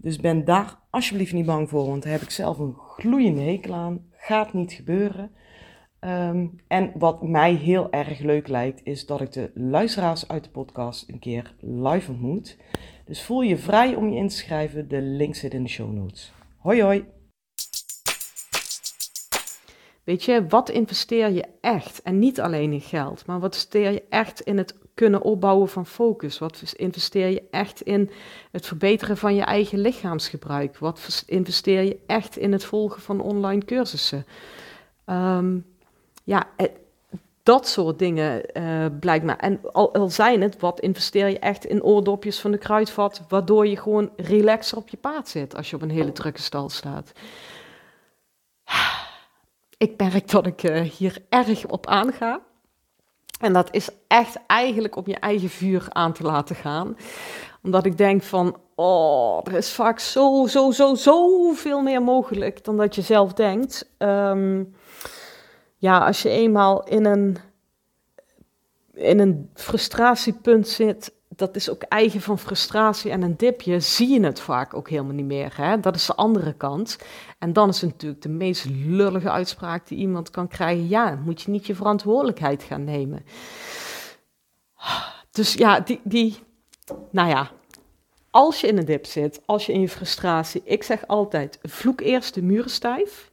Dus 0.00 0.16
ben 0.16 0.44
daar 0.44 0.78
alsjeblieft 0.90 1.32
niet 1.32 1.46
bang 1.46 1.68
voor, 1.68 1.86
want 1.86 2.02
daar 2.02 2.12
heb 2.12 2.22
ik 2.22 2.30
zelf 2.30 2.58
een 2.58 2.74
gloeiende 2.74 3.40
hekel 3.40 3.74
aan. 3.74 4.06
Gaat 4.12 4.52
niet 4.52 4.72
gebeuren. 4.72 5.30
Um, 6.00 6.60
en 6.68 6.92
wat 6.94 7.22
mij 7.22 7.54
heel 7.54 7.90
erg 7.90 8.18
leuk 8.18 8.48
lijkt, 8.48 8.80
is 8.84 9.06
dat 9.06 9.20
ik 9.20 9.32
de 9.32 9.50
luisteraars 9.54 10.28
uit 10.28 10.44
de 10.44 10.50
podcast 10.50 11.08
een 11.08 11.18
keer 11.18 11.54
live 11.60 12.10
ontmoet. 12.10 12.56
Dus 13.04 13.22
voel 13.22 13.40
je 13.40 13.56
vrij 13.56 13.94
om 13.94 14.08
je 14.08 14.16
in 14.16 14.28
te 14.28 14.36
schrijven. 14.36 14.88
De 14.88 15.00
link 15.02 15.34
zit 15.34 15.54
in 15.54 15.62
de 15.62 15.68
show 15.68 15.92
notes. 15.92 16.32
Hoi 16.58 16.82
hoi! 16.82 17.04
Weet 20.04 20.24
je, 20.24 20.46
wat 20.46 20.68
investeer 20.68 21.30
je 21.30 21.44
echt? 21.60 22.02
En 22.02 22.18
niet 22.18 22.40
alleen 22.40 22.72
in 22.72 22.80
geld, 22.80 23.26
maar 23.26 23.40
wat 23.40 23.54
investeer 23.54 23.90
je 23.90 24.04
echt 24.08 24.40
in 24.40 24.56
het 24.56 24.78
kunnen 24.98 25.22
opbouwen 25.22 25.68
van 25.68 25.86
focus? 25.86 26.38
Wat 26.38 26.72
investeer 26.76 27.28
je 27.28 27.42
echt 27.50 27.80
in 27.80 28.10
het 28.50 28.66
verbeteren 28.66 29.16
van 29.16 29.34
je 29.34 29.42
eigen 29.42 29.78
lichaamsgebruik? 29.78 30.78
Wat 30.78 31.24
investeer 31.26 31.82
je 31.82 31.98
echt 32.06 32.36
in 32.36 32.52
het 32.52 32.64
volgen 32.64 33.02
van 33.02 33.20
online 33.20 33.64
cursussen? 33.64 34.26
Um, 35.06 35.66
ja, 36.24 36.46
dat 37.42 37.68
soort 37.68 37.98
dingen 37.98 38.42
uh, 38.52 38.86
blijkt 39.00 39.24
me. 39.24 39.32
En 39.32 39.72
al, 39.72 40.10
zijn 40.10 40.42
het, 40.42 40.60
wat 40.60 40.80
investeer 40.80 41.28
je 41.28 41.38
echt 41.38 41.64
in 41.64 41.82
oordopjes 41.82 42.40
van 42.40 42.50
de 42.50 42.58
kruidvat, 42.58 43.22
waardoor 43.28 43.66
je 43.66 43.76
gewoon 43.76 44.10
relaxer 44.16 44.78
op 44.78 44.88
je 44.88 44.96
paard 44.96 45.28
zit 45.28 45.56
als 45.56 45.70
je 45.70 45.76
op 45.76 45.82
een 45.82 45.90
hele 45.90 46.12
drukke 46.12 46.42
stal 46.42 46.68
staat. 46.68 47.12
Ik 49.76 49.92
merk 49.96 50.30
dat 50.30 50.46
ik 50.46 50.62
uh, 50.62 50.80
hier 50.80 51.22
erg 51.28 51.66
op 51.66 51.86
aanga. 51.86 52.40
En 53.38 53.52
dat 53.52 53.68
is 53.70 53.88
echt 54.06 54.38
eigenlijk 54.46 54.96
om 54.96 55.02
je 55.06 55.16
eigen 55.16 55.48
vuur 55.48 55.86
aan 55.88 56.12
te 56.12 56.22
laten 56.22 56.56
gaan. 56.56 56.96
Omdat 57.62 57.84
ik 57.84 57.98
denk 57.98 58.22
van, 58.22 58.56
oh, 58.74 59.40
er 59.44 59.52
is 59.52 59.72
vaak 59.72 59.98
zo, 59.98 60.46
zo, 60.46 60.70
zo, 60.70 60.94
zo 60.94 61.52
veel 61.52 61.82
meer 61.82 62.02
mogelijk 62.02 62.64
dan 62.64 62.76
dat 62.76 62.94
je 62.94 63.02
zelf 63.02 63.32
denkt. 63.32 63.90
Um, 63.98 64.74
ja, 65.76 66.06
als 66.06 66.22
je 66.22 66.28
eenmaal 66.28 66.84
in 66.84 67.04
een, 67.04 67.36
in 68.92 69.18
een 69.18 69.50
frustratiepunt 69.54 70.68
zit, 70.68 71.12
dat 71.38 71.56
is 71.56 71.70
ook 71.70 71.82
eigen 71.82 72.20
van 72.20 72.38
frustratie 72.38 73.10
en 73.10 73.22
een 73.22 73.36
dipje, 73.36 73.80
zie 73.80 74.08
je 74.08 74.20
het 74.24 74.40
vaak 74.40 74.74
ook 74.74 74.88
helemaal 74.88 75.14
niet 75.14 75.24
meer. 75.24 75.52
Hè? 75.56 75.80
Dat 75.80 75.94
is 75.94 76.06
de 76.06 76.14
andere 76.14 76.52
kant. 76.52 76.98
En 77.38 77.52
dan 77.52 77.68
is 77.68 77.80
het 77.80 77.90
natuurlijk 77.90 78.22
de 78.22 78.28
meest 78.28 78.64
lullige 78.64 79.30
uitspraak 79.30 79.86
die 79.86 79.98
iemand 79.98 80.30
kan 80.30 80.48
krijgen. 80.48 80.88
Ja, 80.88 81.20
moet 81.24 81.42
je 81.42 81.50
niet 81.50 81.66
je 81.66 81.74
verantwoordelijkheid 81.74 82.62
gaan 82.62 82.84
nemen. 82.84 83.24
Dus 85.30 85.54
ja, 85.54 85.80
die, 85.80 86.00
die 86.04 86.38
nou 87.10 87.28
ja, 87.28 87.50
als 88.30 88.60
je 88.60 88.66
in 88.66 88.78
een 88.78 88.84
dip 88.84 89.06
zit, 89.06 89.42
als 89.44 89.66
je 89.66 89.72
in 89.72 89.80
je 89.80 89.88
frustratie, 89.88 90.62
ik 90.64 90.82
zeg 90.82 91.06
altijd, 91.06 91.58
vloek 91.62 92.00
eerst 92.00 92.34
de 92.34 92.42
muren 92.42 92.70
stijf. 92.70 93.30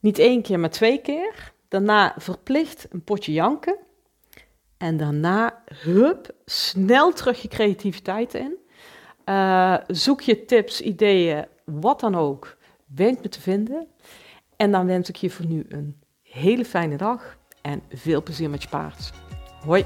Niet 0.00 0.18
één 0.18 0.42
keer, 0.42 0.60
maar 0.60 0.70
twee 0.70 1.00
keer. 1.00 1.52
Daarna 1.68 2.14
verplicht 2.16 2.86
een 2.90 3.04
potje 3.04 3.32
janken. 3.32 3.76
En 4.78 4.96
daarna, 4.96 5.62
hup, 5.82 6.30
snel 6.44 7.12
terug 7.12 7.42
je 7.42 7.48
creativiteit 7.48 8.34
in. 8.34 8.56
Uh, 9.24 9.76
zoek 9.86 10.20
je 10.20 10.44
tips, 10.44 10.80
ideeën, 10.80 11.46
wat 11.64 12.00
dan 12.00 12.14
ook. 12.14 12.56
Weet 12.86 13.22
me 13.22 13.28
te 13.28 13.40
vinden. 13.40 13.86
En 14.56 14.72
dan 14.72 14.86
wens 14.86 15.08
ik 15.08 15.16
je 15.16 15.30
voor 15.30 15.46
nu 15.46 15.66
een 15.68 15.96
hele 16.22 16.64
fijne 16.64 16.96
dag 16.96 17.36
en 17.62 17.82
veel 17.92 18.22
plezier 18.22 18.50
met 18.50 18.62
je 18.62 18.68
paard. 18.68 19.12
Hoi! 19.64 19.84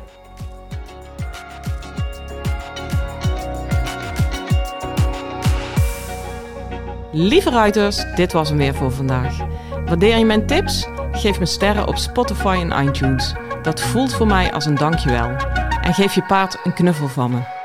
Lieve 7.13 7.51
ruiters, 7.51 8.15
dit 8.15 8.33
was 8.33 8.49
hem 8.49 8.59
weer 8.59 8.75
voor 8.75 8.91
vandaag. 8.91 9.39
Waardeer 9.85 10.19
je 10.19 10.25
mijn 10.25 10.47
tips? 10.47 10.89
Geef 11.13 11.39
me 11.39 11.47
sterren 11.47 11.89
op 11.89 11.97
Spotify 11.97 12.67
en 12.69 12.87
iTunes. 12.87 13.35
Dat 13.63 13.81
voelt 13.81 14.15
voor 14.15 14.27
mij 14.27 14.53
als 14.53 14.67
een 14.67 14.75
dankjewel. 14.75 15.31
En 15.81 15.95
geef 15.95 16.15
je 16.15 16.23
paard 16.23 16.59
een 16.65 16.75
knuffel 16.75 17.09
van 17.09 17.31
me. 17.31 17.62